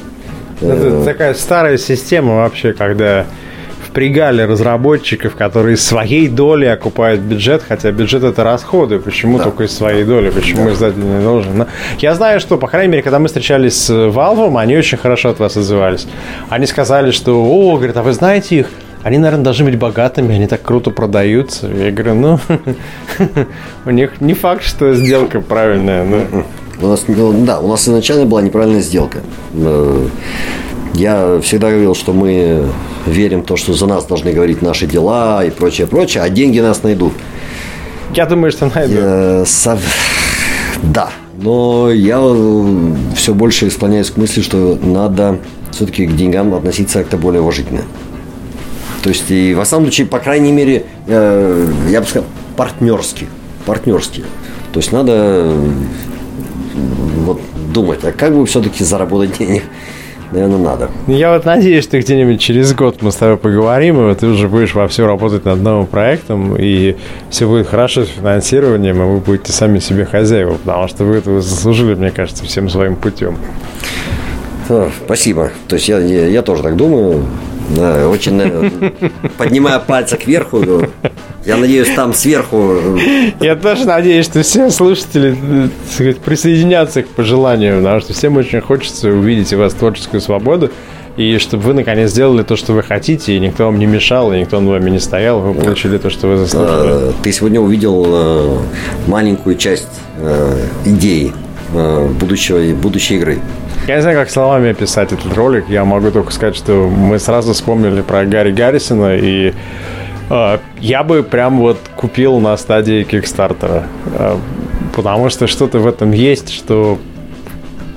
[0.60, 3.26] Это э, такая старая система вообще, когда
[3.92, 8.98] впрягали разработчиков, которые своей доли окупают бюджет, хотя бюджет это расходы.
[8.98, 9.44] Почему да.
[9.44, 10.30] только из своей доли?
[10.30, 10.72] Почему да.
[10.72, 11.58] издатель не должен?
[11.58, 11.66] Но
[11.98, 15.40] я знаю, что, по крайней мере, когда мы встречались с Valve, они очень хорошо от
[15.40, 16.06] вас отзывались.
[16.48, 18.66] Они сказали, что, о, говорят, а вы знаете их?
[19.02, 21.66] Они, наверное, должны быть богатыми, они так круто продаются.
[21.66, 22.40] Я говорю, ну,
[23.84, 26.04] у них не факт, что сделка правильная.
[26.04, 26.44] Но...
[26.80, 29.18] У нас, ну, да, у нас изначально была неправильная сделка.
[29.54, 30.06] Э,
[30.94, 32.68] я всегда говорил, что мы
[33.06, 36.60] верим в то, что за нас должны говорить наши дела и прочее, прочее, а деньги
[36.60, 37.12] нас найдут.
[38.14, 38.98] Я думаю, что найдут.
[38.98, 39.78] Э, со...
[40.82, 42.20] Да, но я
[43.16, 45.38] все больше склоняюсь к мысли, что надо
[45.70, 47.82] все-таки к деньгам относиться как-то более уважительно.
[49.02, 53.26] То есть, и в основном случае, по крайней мере, э, я бы сказал, партнерски.
[53.66, 54.24] Партнерски.
[54.72, 55.52] То есть надо
[57.24, 57.40] вот
[57.72, 59.64] думать, а как бы все-таки заработать денег
[60.32, 60.90] наверное, надо.
[61.06, 64.48] Я вот надеюсь, что где-нибудь через год мы с тобой поговорим, и вот ты уже
[64.48, 66.96] будешь во все работать над новым проектом, и
[67.30, 71.40] все будет хорошо с финансированием, и вы будете сами себе хозяева, потому что вы этого
[71.40, 73.36] заслужили, мне кажется, всем своим путем.
[75.04, 75.50] Спасибо.
[75.68, 77.24] То есть я, я, я тоже так думаю.
[77.70, 78.90] Да, очень э,
[79.38, 80.62] поднимая пальцы кверху.
[81.44, 82.98] Я надеюсь, там сверху э,
[83.40, 88.60] Я тоже надеюсь, что все слушатели э, сказать, присоединятся к пожеланию, потому что всем очень
[88.60, 90.70] хочется увидеть у вас творческую свободу,
[91.16, 94.38] и чтобы вы наконец сделали то, что вы хотите, и никто вам не мешал, и
[94.38, 97.10] никто над вами не стоял, вы получили то, что вы заслужили.
[97.10, 98.62] э, ты сегодня увидел
[99.06, 99.88] маленькую часть
[100.84, 101.32] идеи
[102.20, 103.40] будущего, будущей игры.
[103.88, 105.68] Я не знаю, как словами описать этот ролик.
[105.68, 109.52] Я могу только сказать, что мы сразу вспомнили про Гарри Гаррисона, и
[110.80, 113.86] я бы прям вот купил на стадии Кикстартера.
[114.18, 114.36] Э,
[114.94, 116.98] потому что что-то в этом есть, что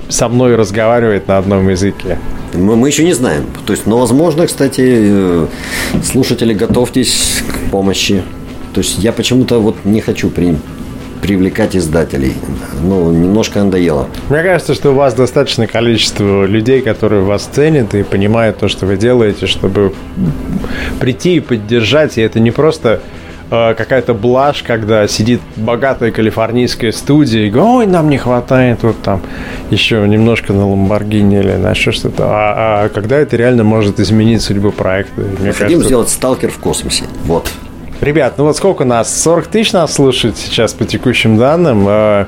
[0.08, 2.18] со мной разговаривает на одном языке.
[2.54, 3.46] Мы, мы еще не знаем.
[3.66, 5.46] То есть, но возможно, кстати, э,
[6.04, 8.22] слушатели, готовьтесь к помощи.
[8.72, 10.56] То есть я почему-то вот не хочу при-
[11.26, 12.34] привлекать издателей.
[12.82, 14.06] Ну, немножко надоело.
[14.28, 18.86] Мне кажется, что у вас достаточное количество людей, которые вас ценят и понимают то, что
[18.86, 19.92] вы делаете, чтобы
[21.00, 22.16] прийти и поддержать.
[22.16, 23.00] И это не просто
[23.50, 29.02] э, какая-то блажь, когда сидит богатая калифорнийская студия и говорит, ой, нам не хватает вот
[29.02, 29.20] там
[29.70, 32.22] еще немножко на Ламборгини или на еще что-то.
[32.26, 35.22] А, а когда это реально может изменить судьбу проекта.
[35.22, 37.02] Мне Хотим кажется, сделать сталкер в космосе.
[37.24, 37.50] Вот.
[38.00, 39.22] Ребят, ну вот сколько нас?
[39.22, 41.86] 40 тысяч нас слушает сейчас по текущим данным.
[41.88, 42.26] Э,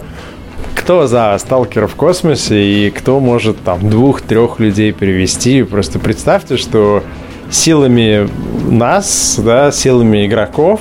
[0.74, 5.62] Кто за сталкера в космосе и кто может там двух-трех людей перевести?
[5.62, 7.02] Просто представьте, что
[7.50, 8.28] силами
[8.70, 10.80] нас, да, силами игроков,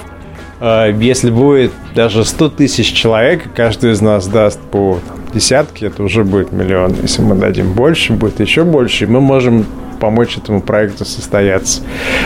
[0.62, 6.02] э, если будет даже 100 тысяч человек, каждый из нас даст по там, десятке, это
[6.02, 6.96] уже будет миллион.
[7.02, 9.66] Если мы дадим больше, будет еще больше, и мы можем
[10.00, 11.82] помочь этому проекту состояться.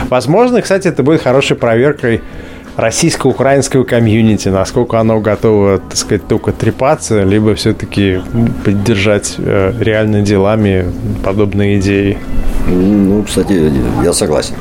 [0.10, 2.22] Возможно, кстати, это будет хорошей проверкой
[2.78, 8.22] российско-украинского комьюнити, насколько оно готово, так сказать, только трепаться, либо все-таки
[8.66, 10.86] поддержать э, реально делами
[11.24, 12.18] подобные идеи.
[12.68, 13.72] Ну, кстати,
[14.04, 14.56] я согласен.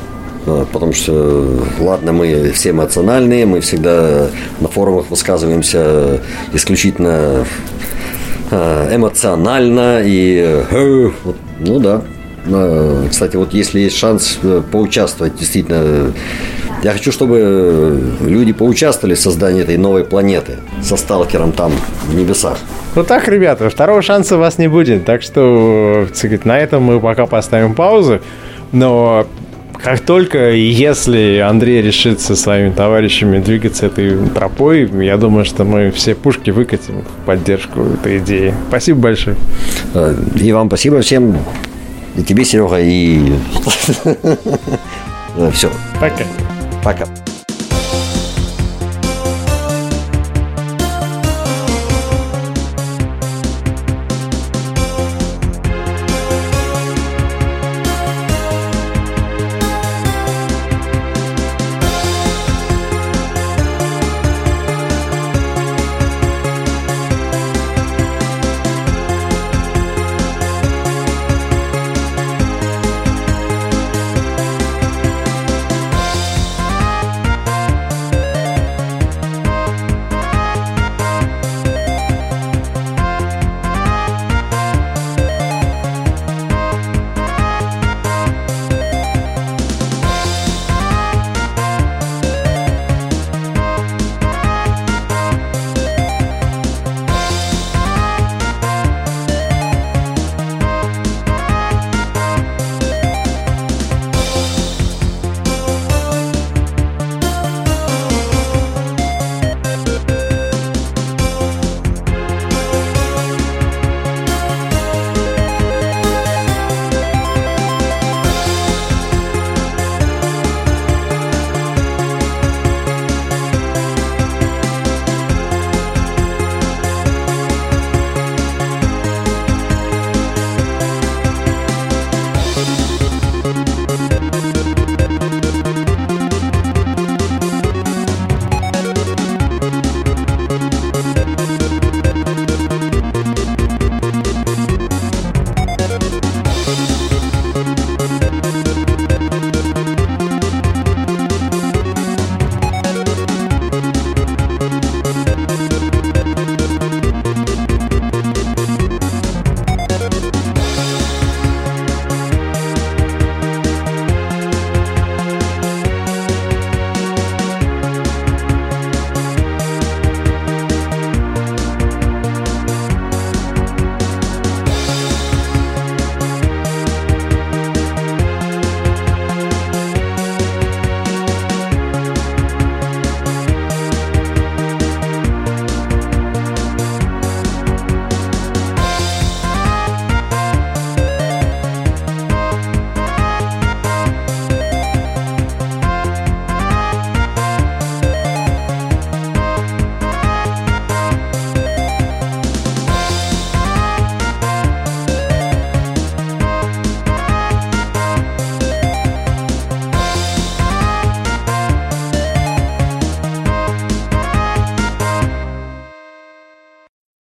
[0.47, 4.29] А, Потому что, ладно, мы все эмоциональные, мы всегда
[4.61, 6.21] на форумах высказываемся
[6.53, 7.45] исключительно
[8.51, 11.11] а, эмоционально и, э,
[11.61, 12.03] ну да.
[12.47, 16.11] А, Кстати, вот если есть шанс э, поучаствовать, действительно, э,
[16.83, 21.73] я хочу, чтобы люди поучаствовали в создании этой новой планеты со сталкером там
[22.07, 22.59] в небесах.
[22.95, 26.99] Ну так, ребята, второго шанса у вас не будет, так что, сказать, на этом мы
[26.99, 28.21] пока поставим паузу,
[28.73, 29.27] но
[29.83, 35.91] как только если Андрей решит со своими товарищами двигаться этой тропой, я думаю, что мы
[35.91, 38.55] все пушки выкатим в поддержку этой идеи.
[38.69, 39.37] Спасибо большое.
[39.95, 41.37] Э, И вам спасибо всем,
[42.17, 43.33] и тебе, Серега, и
[45.53, 45.71] все.
[46.01, 46.25] Пока.
[46.83, 47.07] Пока.